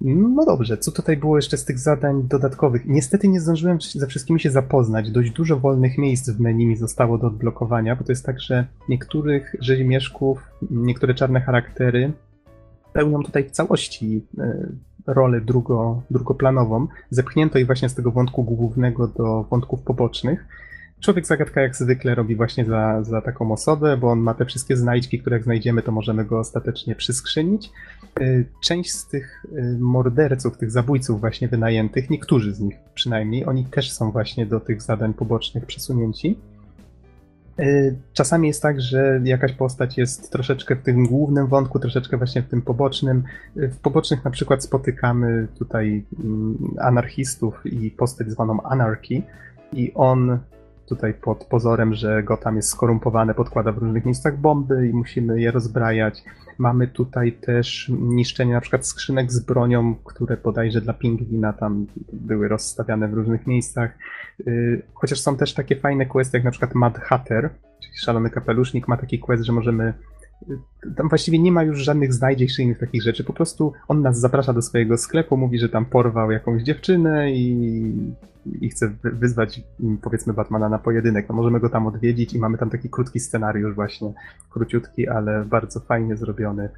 [0.00, 2.82] No dobrze, co tutaj było jeszcze z tych zadań dodatkowych?
[2.86, 5.10] Niestety nie zdążyłem ze wszystkimi się zapoznać.
[5.10, 8.66] Dość dużo wolnych miejsc w menu mi zostało do odblokowania, bo to jest tak, że
[8.88, 12.12] niektórych rzezimieszków, niektóre czarne charaktery
[12.92, 14.68] pełnią tutaj w całości e,
[15.08, 16.86] rolę drugo, drugoplanową.
[17.10, 20.46] Zepchnięto ich właśnie z tego wątku głównego do wątków pobocznych.
[21.00, 24.76] Człowiek zagadka jak zwykle robi właśnie za, za taką osobę, bo on ma te wszystkie
[24.76, 27.70] znajdźki, które jak znajdziemy, to możemy go ostatecznie przyskrzynić.
[28.20, 33.64] Y, część z tych y, morderców, tych zabójców właśnie wynajętych, niektórzy z nich przynajmniej, oni
[33.64, 36.38] też są właśnie do tych zadań pobocznych przesunięci.
[37.60, 42.42] Y, czasami jest tak, że jakaś postać jest troszeczkę w tym głównym wątku, troszeczkę właśnie
[42.42, 43.22] w tym pobocznym.
[43.56, 49.22] W pobocznych na przykład spotykamy tutaj mm, anarchistów i postać zwaną Anarchy
[49.72, 50.38] i on
[50.88, 55.50] tutaj pod pozorem, że Gotham jest skorumpowane, podkłada w różnych miejscach bomby i musimy je
[55.50, 56.24] rozbrajać.
[56.58, 62.48] Mamy tutaj też niszczenie na przykład skrzynek z bronią, które bodajże dla pingwina tam były
[62.48, 63.90] rozstawiane w różnych miejscach.
[64.46, 67.50] Y, chociaż są też takie fajne questy, jak na przykład Mad Hatter,
[67.82, 69.94] czyli szalony kapelusznik ma taki quest, że możemy
[70.96, 73.24] tam właściwie nie ma już żadnych znajdziek czy innych takich rzeczy.
[73.24, 77.92] Po prostu on nas zaprasza do swojego sklepu, mówi, że tam porwał jakąś dziewczynę i,
[78.60, 79.60] i chce wyzwać,
[80.02, 81.28] powiedzmy, Batmana na pojedynek.
[81.28, 84.12] No możemy go tam odwiedzić i mamy tam taki krótki scenariusz właśnie,
[84.50, 86.68] króciutki, ale bardzo fajnie zrobiony,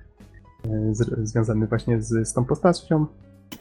[0.65, 3.07] e, z, związany właśnie z, z tą postacią.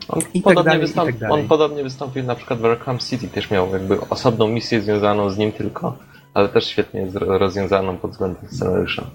[0.10, 2.97] On, I tak podobnie tak dalej, wystąpi, tak on podobnie wystąpił na przykład w Arkham
[2.97, 5.97] City, też miał jakby osobną misję związaną z nim tylko,
[6.34, 9.12] ale też świetnie rozwiązaną pod względem scenariusza.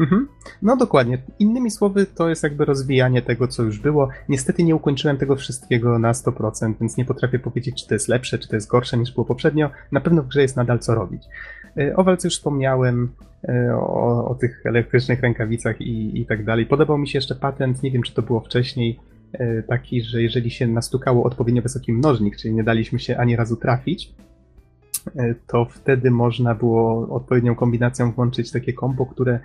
[0.00, 0.28] Mhm.
[0.62, 1.18] No dokładnie.
[1.38, 4.08] Innymi słowy, to jest jakby rozwijanie tego, co już było.
[4.28, 8.38] Niestety nie ukończyłem tego wszystkiego na 100%, więc nie potrafię powiedzieć, czy to jest lepsze,
[8.38, 9.70] czy to jest gorsze niż było poprzednio.
[9.92, 11.22] Na pewno w grze jest nadal co robić.
[11.78, 13.12] E, o walce już wspomniałem,
[13.48, 16.66] e, o, o tych elektrycznych rękawicach i, i tak dalej.
[16.66, 19.00] Podobał mi się jeszcze patent, nie wiem, czy to było wcześniej,
[19.32, 23.56] e, taki, że jeżeli się nastukało odpowiednio wysoki mnożnik, czyli nie daliśmy się ani razu
[23.56, 24.14] trafić,
[25.46, 29.40] to wtedy można było odpowiednią kombinacją włączyć takie kombo, które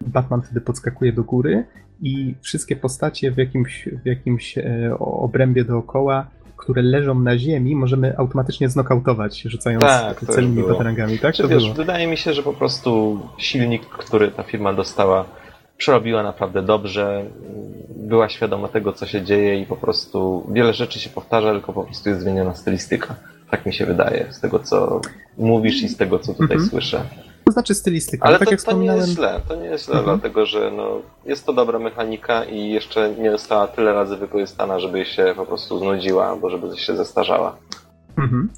[0.00, 1.64] Batman wtedy podskakuje do góry
[2.02, 6.26] i wszystkie postacie w jakimś, w jakimś e, obrębie dookoła,
[6.56, 11.36] które leżą na ziemi, możemy automatycznie znokautować, rzucając tak, celnymi batarangami, tak?
[11.36, 11.74] To wiesz, było.
[11.74, 15.24] Wydaje mi się, że po prostu silnik, który ta firma dostała,
[15.76, 17.24] przerobiła naprawdę dobrze,
[17.96, 21.84] była świadoma tego, co się dzieje i po prostu wiele rzeczy się powtarza, tylko po
[21.84, 23.14] prostu jest zmieniona stylistyka.
[23.50, 25.00] Tak mi się wydaje, z tego, co
[25.38, 26.70] mówisz i z tego, co tutaj mhm.
[26.70, 27.02] słyszę.
[27.56, 28.24] To znaczy stylistyka.
[28.24, 30.18] Ale tak to, jak to nie jest źle, to nie jest źle, mhm.
[30.18, 35.04] dlatego że no, jest to dobra mechanika i jeszcze nie została tyle razy wykorzystana, żeby
[35.04, 37.56] się po prostu znudziła, albo żeby się zestarzała.
[38.18, 38.48] Mhm.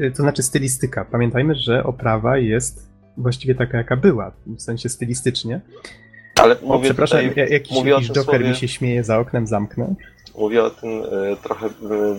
[0.00, 1.04] Y, to znaczy stylistyka.
[1.04, 5.60] Pamiętajmy, że oprawa jest właściwie taka, jaka była, w sensie stylistycznie.
[6.40, 8.48] Ale mówię o, przepraszam, tutaj, jakiś, mówię jakiś Joker słowie...
[8.48, 9.94] mi się śmieje za oknem, zamknę.
[10.38, 11.68] Mówię o tym y, trochę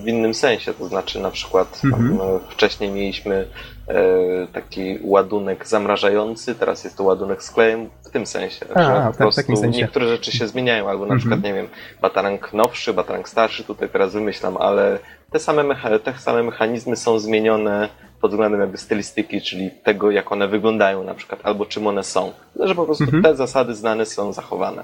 [0.03, 2.17] w innym sensie, to znaczy na przykład mhm.
[2.17, 3.47] tam, wcześniej mieliśmy
[3.89, 9.11] E, taki ładunek zamrażający, teraz jest to ładunek z klejem w tym sensie, A, że
[9.11, 9.81] po prostu sensie.
[9.81, 11.19] niektóre rzeczy się zmieniają, albo na mhm.
[11.19, 11.67] przykład, nie wiem,
[12.01, 14.99] batarang nowszy, batarang starszy, tutaj teraz wymyślam, ale
[15.31, 17.89] te same, mecha- te same mechanizmy są zmienione
[18.21, 22.31] pod względem jakby stylistyki, czyli tego, jak one wyglądają na przykład, albo czym one są.
[22.59, 23.23] że po prostu mhm.
[23.23, 24.83] te zasady znane są zachowane.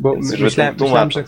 [0.00, 1.24] Bo Więc, myślałem, myślałem, że,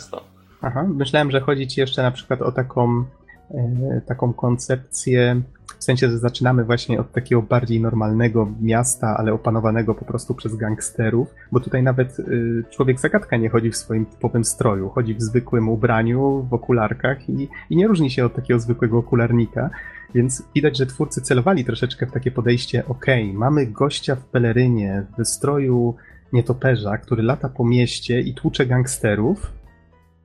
[0.67, 3.05] aha, myślałem, że chodzi ci jeszcze na przykład o taką,
[3.51, 5.43] e, taką koncepcję
[5.79, 10.57] w sensie, że zaczynamy właśnie od takiego bardziej normalnego miasta, ale opanowanego po prostu przez
[10.57, 15.23] gangsterów, bo tutaj nawet y, człowiek zagadka nie chodzi w swoim typowym stroju, chodzi w
[15.23, 19.71] zwykłym ubraniu, w okularkach i, i nie różni się od takiego zwykłego okularnika.
[20.15, 25.07] Więc widać, że twórcy celowali troszeczkę w takie podejście, okej, okay, mamy gościa w pelerynie,
[25.19, 25.95] w stroju
[26.33, 29.53] nietoperza, który lata po mieście i tłucze gangsterów,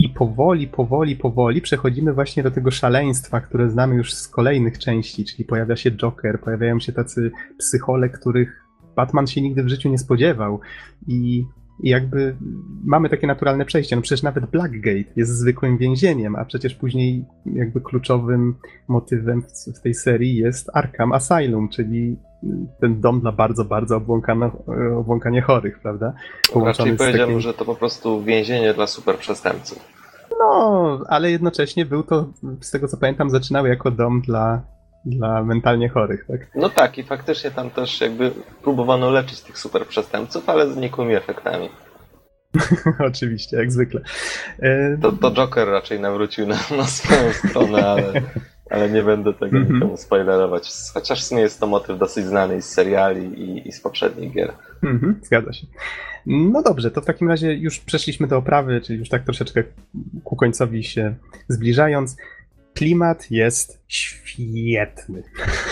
[0.01, 5.25] i powoli, powoli, powoli przechodzimy właśnie do tego szaleństwa, które znamy już z kolejnych części,
[5.25, 9.97] czyli pojawia się Joker, pojawiają się tacy psychole, których Batman się nigdy w życiu nie
[9.97, 10.59] spodziewał.
[11.07, 11.45] I
[11.81, 12.35] i jakby
[12.85, 13.95] mamy takie naturalne przejście.
[13.95, 18.55] No przecież nawet Blackgate jest zwykłym więzieniem, a przecież później jakby kluczowym
[18.87, 19.43] motywem
[19.75, 22.17] w, tej serii jest Arkham Asylum, czyli
[22.79, 24.01] ten dom dla bardzo, bardzo
[24.97, 26.13] obłąkanie chorych, prawda?
[26.53, 27.41] Połączony Raczej powiedziałbym, takim...
[27.41, 30.01] że to po prostu więzienie dla superprzestępców.
[30.39, 32.29] No, ale jednocześnie był to,
[32.59, 34.61] z tego co pamiętam, zaczynał jako dom dla
[35.05, 36.47] dla mentalnie chorych, tak?
[36.55, 38.31] No tak, i faktycznie tam też jakby
[38.63, 41.69] próbowano leczyć tych super przestępców, ale z nikłymi efektami.
[43.09, 44.01] Oczywiście, jak zwykle.
[45.01, 48.13] To, to Joker raczej nawrócił na, na swoją stronę, ale,
[48.69, 49.75] ale nie będę tego Mhm.
[49.75, 50.69] nikomu spoilerować.
[50.93, 54.53] Chociaż w sumie jest to motyw dosyć znany z seriali i, i z poprzednich gier.
[54.83, 55.67] Mhm, zgadza się.
[56.25, 59.63] No dobrze, to w takim razie już przeszliśmy do oprawy, czyli już tak troszeczkę
[60.23, 61.15] ku końcowi się
[61.47, 62.17] zbliżając.
[62.81, 65.23] Klimat jest świetny,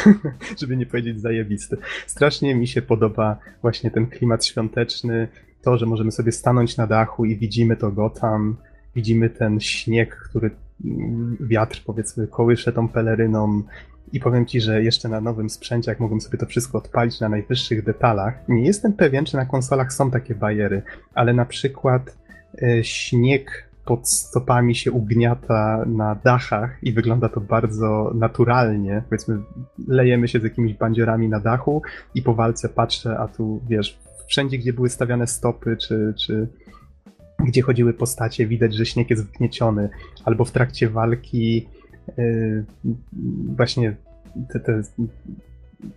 [0.59, 1.77] żeby nie powiedzieć zajebisty.
[2.07, 5.27] Strasznie mi się podoba właśnie ten klimat świąteczny,
[5.61, 8.57] to, że możemy sobie stanąć na dachu i widzimy to Gotham,
[8.95, 10.51] widzimy ten śnieg, który
[10.85, 13.63] mm, wiatr powiedzmy kołysze tą peleryną,
[14.13, 17.29] i powiem ci, że jeszcze na nowym sprzęcie, jak mogłem sobie to wszystko odpalić na
[17.29, 20.81] najwyższych detalach, nie jestem pewien, czy na konsolach są takie bajery,
[21.13, 22.17] ale na przykład
[22.61, 29.03] e, śnieg pod stopami się ugniata na dachach i wygląda to bardzo naturalnie.
[29.09, 29.37] Powiedzmy,
[29.87, 31.81] lejemy się z jakimiś bandziorami na dachu
[32.15, 36.47] i po walce patrzę, a tu wiesz, wszędzie, gdzie były stawiane stopy, czy, czy
[37.45, 39.89] gdzie chodziły postacie, widać, że śnieg jest wgnieciony,
[40.25, 41.67] albo w trakcie walki
[42.17, 42.65] yy,
[43.55, 43.95] właśnie
[44.53, 44.81] te, te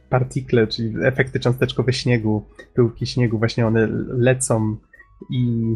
[0.08, 4.76] partikle, czyli efekty cząsteczkowe śniegu, pyłki śniegu, właśnie one lecą
[5.30, 5.74] i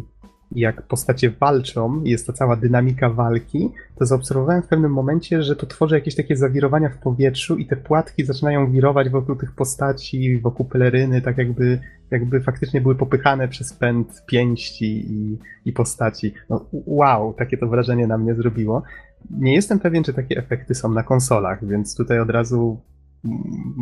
[0.53, 5.67] jak postacie walczą, jest to cała dynamika walki, to zaobserwowałem w pewnym momencie, że to
[5.67, 10.67] tworzy jakieś takie zawirowania w powietrzu i te płatki zaczynają wirować wokół tych postaci, wokół
[10.67, 11.81] peleryny, tak jakby,
[12.11, 16.35] jakby faktycznie były popychane przez pęd pięści i, i postaci.
[16.51, 18.83] No, wow, takie to wrażenie na mnie zrobiło.
[19.31, 22.81] Nie jestem pewien, czy takie efekty są na konsolach, więc tutaj od razu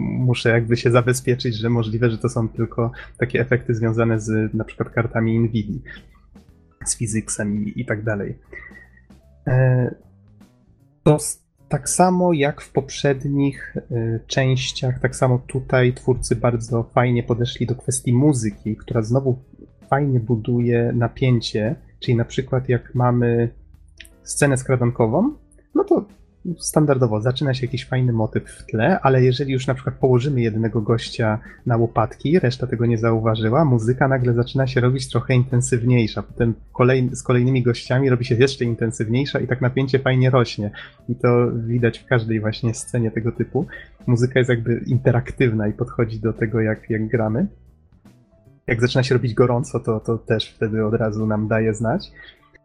[0.05, 4.65] muszę jakby się zabezpieczyć, że możliwe, że to są tylko takie efekty związane z na
[4.65, 5.81] przykład kartami Nvidia,
[6.89, 8.39] z fizyksem i, i tak dalej.
[9.47, 9.95] E,
[11.03, 11.18] To
[11.68, 17.74] tak samo jak w poprzednich e, częściach, tak samo tutaj twórcy bardzo fajnie podeszli do
[17.74, 19.39] kwestii muzyki, która znowu
[19.91, 23.49] fajnie buduje napięcie, czyli na przykład jak mamy
[24.22, 25.35] scenę skradankową,
[25.74, 26.05] no to
[26.59, 30.80] standardowo zaczyna się jakiś fajny motyw w tle, ale jeżeli już na przykład położymy jednego
[30.80, 36.22] gościa na łopatki, reszta tego nie zauważyła, muzyka nagle zaczyna się robić trochę intensywniejsza.
[36.22, 40.70] Potem kolej, z kolejnymi gościami robi się jeszcze intensywniejsza i tak napięcie fajnie rośnie.
[41.09, 43.66] I to widać w każdej właśnie scenie tego typu.
[44.07, 47.47] Muzyka jest jakby interaktywna i podchodzi do tego, jak, jak gramy.
[48.66, 52.12] Jak zaczyna się robić gorąco, to, to też wtedy od razu nam daje znać.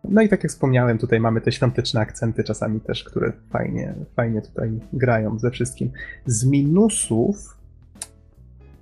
[0.04, 4.42] No i tak jak wspomniałem, tutaj mamy te świąteczne akcenty czasami też, które fajnie, fajnie
[4.42, 5.92] tutaj grają ze wszystkim.
[6.26, 7.58] Z minusów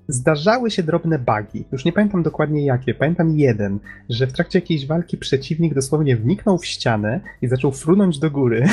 [0.07, 1.65] zdarzały się drobne bugi.
[1.71, 2.93] Już nie pamiętam dokładnie jakie.
[2.93, 8.19] Pamiętam jeden, że w trakcie jakiejś walki przeciwnik dosłownie wniknął w ścianę i zaczął frunąć
[8.19, 8.65] do góry.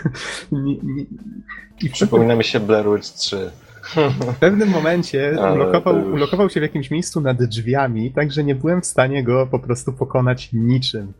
[0.52, 1.04] nie, nie,
[1.82, 3.50] I Przypomina mi się Blair Witch 3.
[4.32, 8.54] w pewnym momencie ulokował, już- ulokował się w jakimś miejscu nad drzwiami, tak że nie
[8.54, 11.12] byłem w stanie go po prostu pokonać niczym.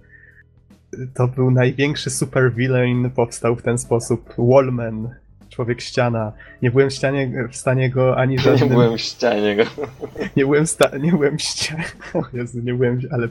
[1.14, 4.34] To był największy supervillain, powstał w ten sposób.
[4.38, 5.08] Wallman,
[5.48, 6.32] człowiek ściana.
[6.62, 8.68] Nie byłem w, ścianie, w stanie go ani Nie żadnym...
[8.68, 9.62] byłem w ścianie go.
[10.36, 11.84] Nie byłem, sta- nie byłem w ścianie.
[12.14, 13.28] O Jezu, nie byłem, ale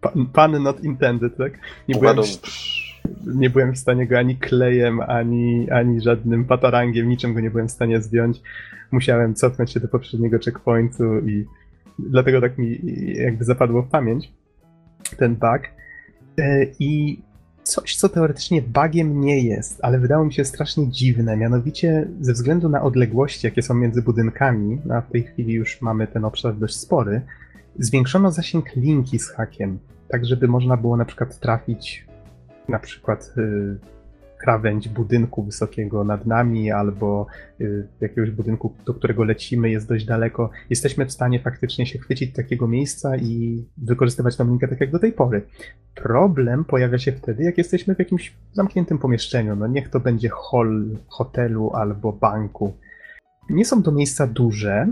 [0.00, 1.52] pan, pan not intended, tak?
[1.88, 7.34] Nie byłem, w, nie byłem w stanie go ani klejem, ani, ani żadnym patarangiem, niczym
[7.34, 8.40] go nie byłem w stanie zdjąć.
[8.90, 11.44] Musiałem cofnąć się do poprzedniego checkpointu i
[11.98, 12.80] dlatego tak mi
[13.14, 14.32] jakby zapadło w pamięć
[15.18, 15.62] ten bug.
[16.38, 17.22] E, I
[17.62, 22.68] coś, co teoretycznie bugiem nie jest, ale wydało mi się strasznie dziwne, mianowicie ze względu
[22.68, 26.56] na odległości, jakie są między budynkami, no a w tej chwili już mamy ten obszar
[26.56, 27.20] dość spory,
[27.78, 29.78] zwiększono zasięg linki z hakiem,
[30.08, 32.06] tak żeby można było na przykład trafić
[32.68, 33.93] na przykład y,
[34.44, 37.26] krawędź budynku wysokiego nad nami, albo
[37.60, 40.50] y, jakiegoś budynku, do którego lecimy, jest dość daleko.
[40.70, 44.98] Jesteśmy w stanie faktycznie się chwycić takiego miejsca i wykorzystywać tą linkę tak jak do
[44.98, 45.42] tej pory.
[45.94, 49.56] Problem pojawia się wtedy, jak jesteśmy w jakimś zamkniętym pomieszczeniu.
[49.56, 52.72] No niech to będzie hall hotelu albo banku.
[53.50, 54.86] Nie są to miejsca duże,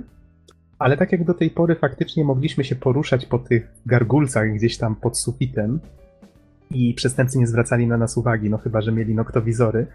[0.79, 4.97] ale tak jak do tej pory faktycznie mogliśmy się poruszać po tych gargulcach gdzieś tam
[4.97, 5.81] pod sufitem
[6.75, 9.87] i przestępcy nie zwracali na nas uwagi, no chyba, że mieli noktowizory.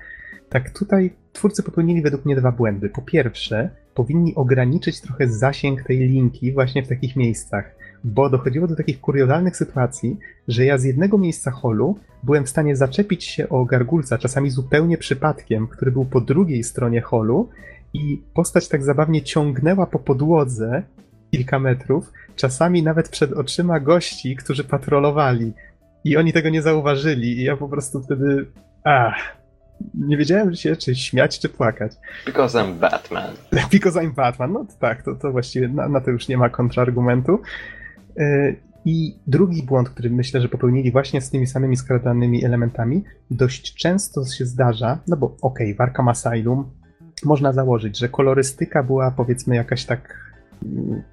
[0.49, 2.89] Tak tutaj twórcy popełnili według mnie dwa błędy.
[2.89, 8.75] Po pierwsze, powinni ograniczyć trochę zasięg tej linki właśnie w takich miejscach, bo dochodziło do
[8.75, 10.17] takich kuriozalnych sytuacji,
[10.47, 14.97] że ja z jednego miejsca holu byłem w stanie zaczepić się o gargulca, czasami zupełnie
[14.97, 17.49] przypadkiem, który był po drugiej stronie holu
[17.93, 20.83] i postać tak zabawnie ciągnęła po podłodze
[21.31, 25.53] kilka metrów, czasami nawet przed oczyma gości, którzy patrolowali.
[26.07, 28.45] I oni tego nie zauważyli, i ja po prostu wtedy.
[28.83, 29.15] Ach.
[29.93, 31.91] nie wiedziałem się, czy śmiać, czy płakać.
[32.25, 33.33] Because I'm Batman.
[33.73, 37.39] Because I'm Batman, no tak, to, to właściwie na, na to już nie ma kontrargumentu.
[38.17, 38.53] E,
[38.85, 44.25] I drugi błąd, który myślę, że popełnili właśnie z tymi samymi skradanymi elementami, dość często
[44.25, 46.71] się zdarza, no bo okej, okay, w Arkham Asylum
[47.25, 50.33] można założyć, że kolorystyka była powiedzmy jakaś tak
[50.65, 51.03] mm,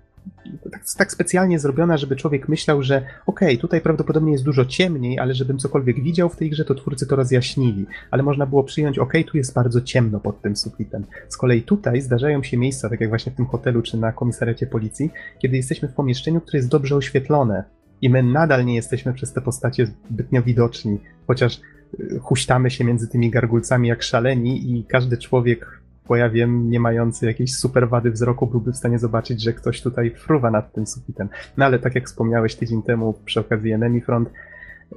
[0.70, 2.96] tak, tak, specjalnie zrobiona, żeby człowiek myślał, że
[3.26, 6.74] okej, okay, tutaj prawdopodobnie jest dużo ciemniej, ale żebym cokolwiek widział w tej grze, to
[6.74, 7.86] twórcy to rozjaśnili.
[8.10, 11.04] Ale można było przyjąć, okej, okay, tu jest bardzo ciemno pod tym sufitem.
[11.28, 14.66] Z kolei tutaj zdarzają się miejsca, tak jak właśnie w tym hotelu czy na komisariacie
[14.66, 17.64] policji, kiedy jesteśmy w pomieszczeniu, które jest dobrze oświetlone.
[18.02, 21.60] I my nadal nie jesteśmy przez te postacie zbytnio widoczni, chociaż
[22.00, 27.56] y, huśtamy się między tymi gargulcami jak szaleni i każdy człowiek powiem, nie mający jakiejś
[27.56, 31.28] super wady wzroku byłby w stanie zobaczyć, że ktoś tutaj fruwa nad tym sufitem.
[31.56, 34.30] No ale tak jak wspomniałeś tydzień temu przy okazji Enemy Front,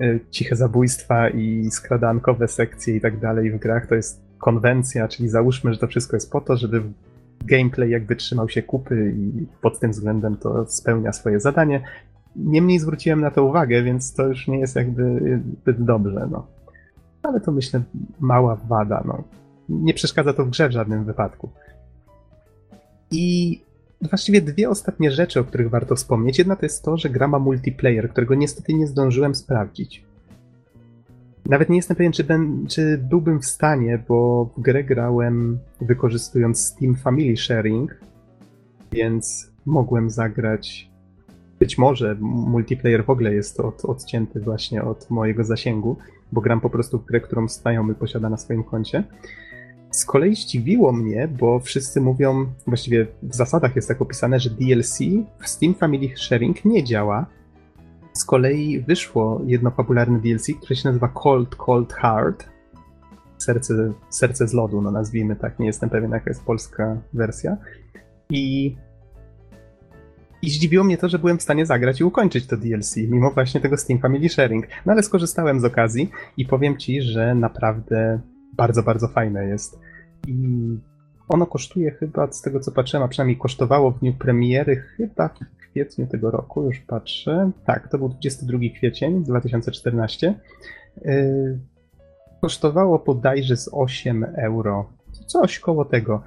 [0.02, 5.30] y, ciche zabójstwa i skradankowe sekcje i tak dalej w grach to jest konwencja, czyli
[5.30, 6.82] załóżmy, że to wszystko jest po to, żeby
[7.46, 11.82] gameplay jakby trzymał się kupy i pod tym względem to spełnia swoje zadanie.
[12.36, 15.20] Niemniej zwróciłem na to uwagę, więc to już nie jest jakby
[15.62, 16.48] zbyt dobrze, no.
[17.24, 17.82] Ale to myślę
[18.20, 19.24] mała wada, no
[19.70, 21.50] nie przeszkadza to w grze w żadnym wypadku.
[23.12, 23.62] I
[24.02, 26.38] właściwie dwie ostatnie rzeczy, o których warto wspomnieć.
[26.38, 30.06] Jedna to jest to, że gra ma multiplayer, którego niestety nie zdążyłem sprawdzić.
[31.46, 36.60] Nawet nie jestem pewien, czy, ben, czy byłbym w stanie, bo w grę grałem wykorzystując
[36.60, 37.98] Steam Family Sharing,
[38.92, 40.90] więc mogłem zagrać.
[41.60, 45.98] Być może multiplayer w ogóle jest od, odcięty właśnie od mojego zasięgu,
[46.32, 49.04] bo gram po prostu w grę, którą znajomy posiada na swoim koncie.
[49.92, 55.00] Z kolei zdziwiło mnie, bo wszyscy mówią, właściwie w zasadach jest tak opisane, że DLC
[55.40, 57.26] w Steam Family Sharing nie działa.
[58.14, 62.50] Z kolei wyszło jedno popularne DLC, które się nazywa Cold Cold Heart.
[63.38, 67.58] Serce, serce z lodu, no nazwijmy tak, nie jestem pewien jaka jest polska wersja.
[68.30, 68.76] I
[70.42, 73.62] i zdziwiło mnie to, że byłem w stanie zagrać i ukończyć to DLC, mimo właśnie
[73.62, 74.68] tego Steam Family Sharing.
[74.86, 78.20] No ale skorzystałem z okazji i powiem ci, że naprawdę
[78.58, 79.80] bardzo, bardzo fajne jest.
[80.28, 80.34] I
[81.28, 85.58] ono kosztuje chyba, z tego co patrzyłem, a przynajmniej kosztowało w dniu premiery chyba w
[85.58, 87.52] kwietniu tego roku, już patrzę.
[87.66, 90.34] Tak, to był 22 kwiecień 2014.
[91.06, 91.60] Yy,
[92.42, 94.90] kosztowało bodajże z 8 euro.
[95.28, 96.24] Coś koło tego.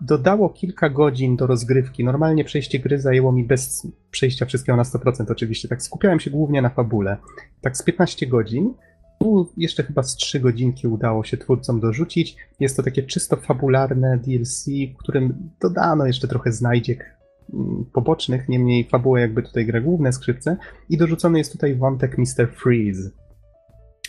[0.00, 2.04] Dodało kilka godzin do rozgrywki.
[2.04, 5.68] Normalnie przejście gry zajęło mi bez przejścia wszystkiego na 100% oczywiście.
[5.68, 7.16] Tak skupiałem się głównie na fabule.
[7.60, 8.74] Tak z 15 godzin.
[9.18, 12.36] Tu jeszcze chyba z 3 godzinki udało się twórcom dorzucić.
[12.60, 17.16] Jest to takie czysto fabularne DLC, w którym dodano jeszcze trochę znajdziek
[17.54, 20.56] mm, pobocznych, niemniej fabuła jakby tutaj gra główne skrzypce
[20.88, 22.48] i dorzucony jest tutaj wątek Mr.
[22.54, 23.10] Freeze.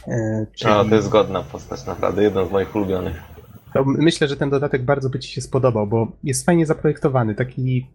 [0.08, 0.74] E, czyli...
[0.74, 3.22] A, to jest godna postać, naprawdę, jeden z moich ulubionych.
[3.74, 7.88] To myślę, że ten dodatek bardzo by Ci się spodobał, bo jest fajnie zaprojektowany, taki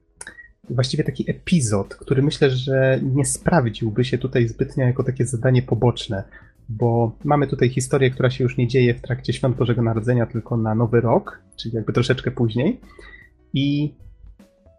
[0.71, 6.25] właściwie taki epizod, który myślę, że nie sprawdziłby się tutaj zbytnio jako takie zadanie poboczne
[6.69, 10.57] bo mamy tutaj historię, która się już nie dzieje w trakcie Świąt Bożego Narodzenia, tylko
[10.57, 12.81] na Nowy Rok, czyli jakby troszeczkę później.
[13.55, 13.95] I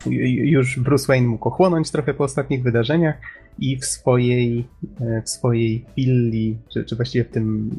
[0.06, 3.16] już Bruce Wayne mógł ochłonąć trochę po ostatnich wydarzeniach
[3.60, 4.68] i w swojej,
[5.02, 7.70] e, w swojej willi, czy, czy właściwie w tym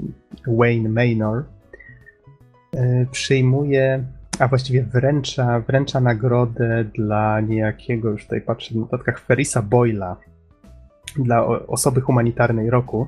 [0.47, 1.45] Wayne Manor,
[2.77, 4.05] e, przyjmuje,
[4.39, 10.17] a właściwie wręcza, wręcza nagrodę dla niejakiego, już tutaj patrzę w notatkach, Ferisa Boyla,
[11.17, 13.07] dla osoby humanitarnej roku.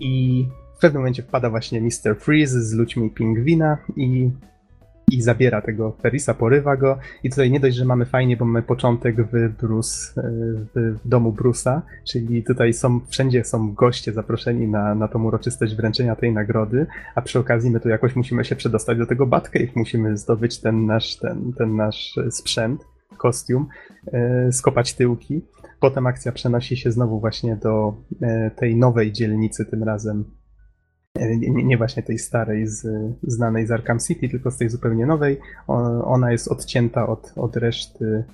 [0.00, 0.46] I
[0.76, 2.16] w pewnym momencie wpada właśnie Mr.
[2.18, 4.30] Freeze z ludźmi pingwina i,
[5.10, 6.98] i zabiera tego Ferisa, porywa go.
[7.22, 10.22] I tutaj nie dość, że mamy fajnie, bo mamy początek w, Bruce, e,
[10.74, 16.16] w, domu Bruce'a, czyli tutaj są, wszędzie są goście zaproszeni na, na tą uroczystość wręczenia
[16.16, 20.16] tej nagrody, a przy okazji my tu jakoś musimy się przedostać do tego Batcave, musimy
[20.16, 22.84] zdobyć ten nasz, ten, ten nasz sprzęt,
[23.16, 23.66] kostium,
[24.12, 25.42] e, skopać tyłki.
[25.80, 30.24] Potem akcja przenosi się znowu właśnie do e, tej nowej dzielnicy, tym razem
[31.14, 32.86] e, nie, nie, właśnie tej starej, z,
[33.22, 35.40] znanej z Arkham City, tylko z tej zupełnie nowej.
[36.04, 38.24] Ona jest odcięta od, od reszty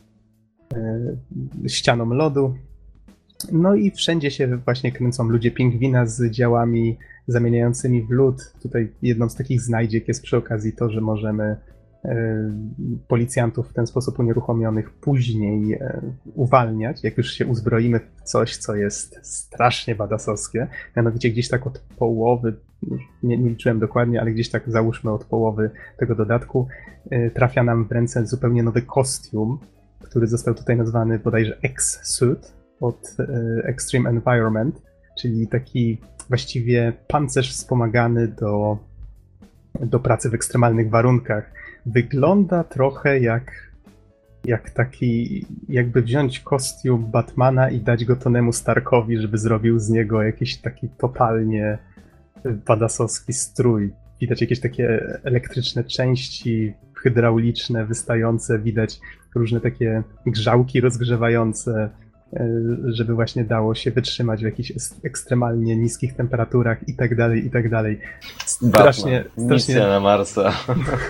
[0.74, 1.16] e,
[1.68, 2.54] ścianą lodu.
[3.52, 8.52] No i wszędzie się właśnie kręcą ludzie pingwina z działami zamieniającymi w lód.
[8.62, 11.56] Tutaj jedną z takich znajdziek jest przy okazji to, że możemy
[13.08, 16.00] policjantów w ten sposób unieruchomionych później e,
[16.34, 20.66] uwalniać, jak już się uzbroimy w coś, co jest strasznie badasowskie.
[20.96, 22.56] Mianowicie gdzieś tak od połowy,
[23.22, 26.68] nie, nie liczyłem dokładnie, ale gdzieś tak załóżmy od połowy tego dodatku,
[27.10, 29.58] e, trafia nam w ręce zupełnie nowy kostium,
[30.02, 33.16] który został tutaj nazwany bodajże X-Suit od
[33.64, 34.82] Extreme Environment,
[35.18, 35.98] czyli taki
[36.28, 38.78] właściwie pancerz wspomagany do
[39.80, 41.52] do pracy w ekstremalnych warunkach.
[41.86, 43.72] Wygląda trochę jak,
[44.44, 50.22] jak taki, jakby wziąć kostium Batmana i dać go Tonemu Starkowi, żeby zrobił z niego
[50.22, 51.78] jakiś taki totalnie
[52.66, 53.92] badasowski strój.
[54.20, 59.00] Widać jakieś takie elektryczne części hydrauliczne wystające, widać
[59.34, 61.90] różne takie grzałki rozgrzewające,
[62.84, 64.72] żeby właśnie dało się wytrzymać w jakichś
[65.04, 68.00] ekstremalnie niskich temperaturach i tak dalej, i tak dalej.
[68.46, 69.46] Strasznie, Batman.
[69.46, 69.74] strasznie...
[69.74, 70.52] Misja na Marsa.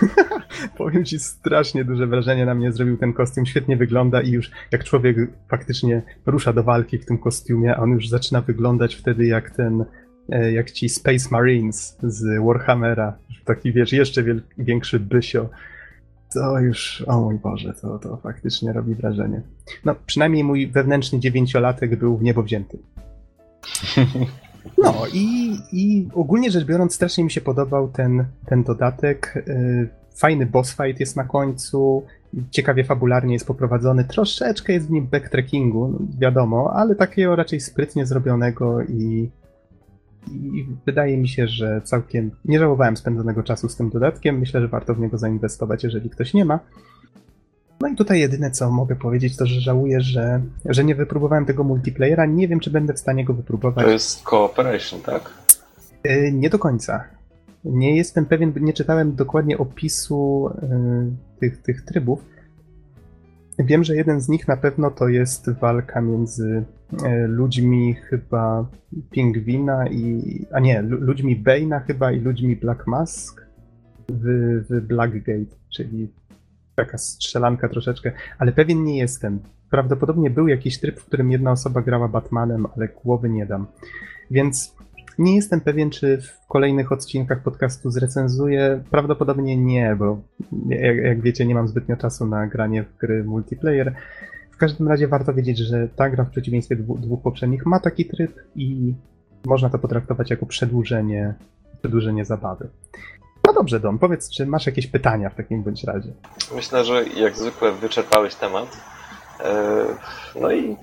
[0.77, 3.45] Powiem ci, strasznie duże wrażenie na mnie zrobił ten kostium.
[3.45, 8.09] Świetnie wygląda i już jak człowiek faktycznie rusza do walki w tym kostiumie, on już
[8.09, 9.85] zaczyna wyglądać wtedy jak ten
[10.29, 14.23] e, jak ci Space Marines z Warhammera, taki wiesz, jeszcze
[14.57, 15.49] większy bysio
[16.35, 19.41] to już, o mój Boże, to, to faktycznie robi wrażenie.
[19.85, 22.77] No, przynajmniej mój wewnętrzny dziewięciolatek był w niebo wzięty.
[24.77, 29.43] No i, i ogólnie rzecz biorąc, strasznie mi się podobał ten, ten dodatek.
[29.47, 32.03] Y, fajny boss fight jest na końcu,
[32.51, 38.05] ciekawie fabularnie jest poprowadzony, troszeczkę jest w nim backtrackingu, no wiadomo, ale takiego raczej sprytnie
[38.05, 39.29] zrobionego i,
[40.31, 44.39] i wydaje mi się, że całkiem nie żałowałem spędzonego czasu z tym dodatkiem.
[44.39, 46.59] Myślę, że warto w niego zainwestować, jeżeli ktoś nie ma.
[47.81, 51.63] No i tutaj jedyne co mogę powiedzieć, to że żałuję, że, że nie wypróbowałem tego
[51.63, 52.25] multiplayera.
[52.25, 53.85] Nie wiem, czy będę w stanie go wypróbować.
[53.85, 55.33] To jest cooperation, tak?
[56.03, 57.03] Yy, nie do końca.
[57.65, 62.25] Nie jestem pewien, nie czytałem dokładnie opisu yy, tych, tych trybów.
[63.59, 66.63] Wiem, że jeden z nich na pewno to jest walka między
[67.27, 68.67] ludźmi chyba
[69.11, 70.21] Pingwina i...
[70.51, 73.45] a nie, ludźmi Bane'a chyba i ludźmi Black Mask
[74.09, 74.25] w,
[74.69, 76.11] w Blackgate, czyli
[76.75, 79.39] taka strzelanka troszeczkę, ale pewien nie jestem.
[79.69, 83.67] Prawdopodobnie był jakiś tryb, w którym jedna osoba grała Batmanem, ale głowy nie dam.
[84.31, 84.75] Więc
[85.19, 88.83] nie jestem pewien, czy w kolejnych odcinkach podcastu zrecenzuję.
[88.91, 90.21] Prawdopodobnie nie, bo
[90.69, 93.95] jak, jak wiecie, nie mam zbytnio czasu na granie w gry multiplayer.
[94.55, 98.05] W każdym razie warto wiedzieć, że ta gra w przeciwieństwie do dwóch poprzednich ma taki
[98.05, 98.93] tryb i
[99.45, 101.33] można to potraktować jako przedłużenie,
[101.79, 102.67] przedłużenie zabawy.
[103.47, 106.09] No dobrze, Dom, powiedz, czy masz jakieś pytania w takim bądź razie?
[106.55, 108.77] Myślę, że jak zwykle wyczerpałeś temat.
[109.43, 109.85] E,
[110.41, 110.75] no i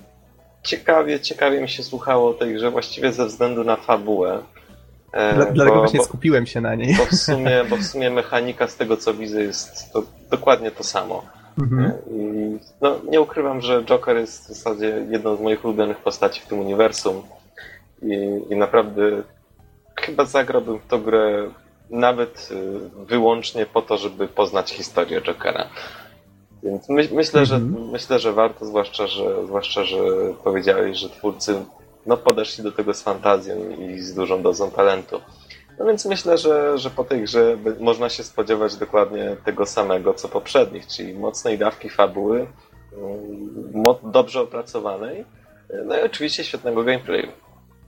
[0.63, 4.39] ciekawie, ciekawie mi się słuchało tej grze właściwie ze względu na fabułę.
[5.13, 6.97] E, Dla, bo, dlatego właśnie bo, skupiłem się na niej.
[6.97, 10.85] Bo w, sumie, bo w sumie mechanika z tego co widzę jest to dokładnie to
[10.85, 11.25] samo.
[11.59, 11.85] Mhm.
[11.85, 16.41] E, I, no, nie ukrywam, że Joker jest w zasadzie jedną z moich ulubionych postaci
[16.41, 17.23] w tym uniwersum.
[18.03, 19.23] I, i naprawdę
[19.97, 21.51] chyba zagrałbym w tę grę
[21.91, 25.69] nawet y, wyłącznie po to, żeby poznać historię Jokera.
[26.63, 27.91] Więc my, myślę, że, mhm.
[27.91, 29.99] myślę, że warto, zwłaszcza że, zwłaszcza, że
[30.45, 31.65] powiedziałeś, że twórcy
[32.07, 35.21] no, podeszli do tego z fantazją i z dużą dozą talentu.
[35.79, 40.29] No więc myślę, że, że po tej grze można się spodziewać dokładnie tego samego, co
[40.29, 42.47] poprzednich, czyli mocnej dawki fabuły,
[42.93, 45.25] mm, dobrze opracowanej,
[45.87, 47.29] no i oczywiście świetnego gameplayu,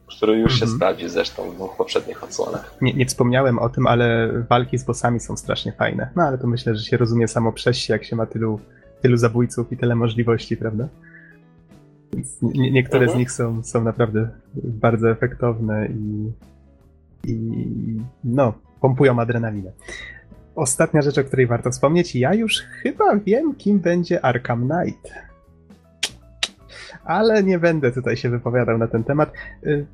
[0.07, 0.71] który już mhm.
[0.71, 2.75] się sprawdzi zresztą w dwóch poprzednich odsłonach.
[2.81, 6.11] Nie, nie, wspomniałem o tym, ale walki z bossami są strasznie fajne.
[6.17, 8.61] No ale to myślę, że się rozumie samo przez się, jak się ma tylu,
[9.03, 10.89] tylu zabójców i tyle możliwości, prawda?
[12.43, 13.17] Nie, niektóre mhm.
[13.17, 16.33] z nich są, są naprawdę bardzo efektowne i,
[17.27, 19.73] i no, pompują adrenalinę.
[20.55, 25.13] Ostatnia rzecz, o której warto wspomnieć, ja już chyba wiem, kim będzie Arkham Knight.
[27.05, 29.33] Ale nie będę tutaj się wypowiadał na ten temat.
[29.67, 29.87] Y,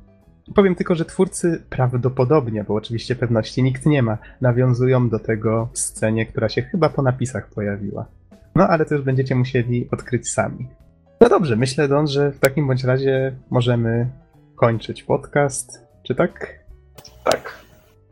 [0.55, 5.79] powiem tylko, że twórcy prawdopodobnie, bo oczywiście pewności nikt nie ma, nawiązują do tego w
[5.79, 8.05] scenie, która się chyba po napisach pojawiła.
[8.55, 10.67] No ale to już będziecie musieli odkryć sami.
[11.21, 14.09] No dobrze, myślę, Don, że w takim bądź razie możemy
[14.55, 15.85] kończyć podcast.
[16.03, 16.60] Czy tak?
[17.23, 17.61] Tak.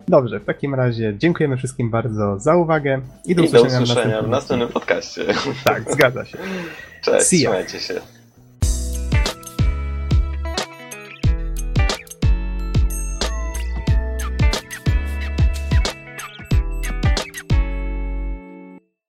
[0.08, 4.04] Dobrze, w takim razie dziękujemy wszystkim bardzo za uwagę i do, I usłyszenia, do usłyszenia
[4.04, 5.26] w następnym, w następnym podcaście.
[5.64, 6.38] Tak, zgadza się.
[7.02, 8.02] Cześć, trzymajcie się.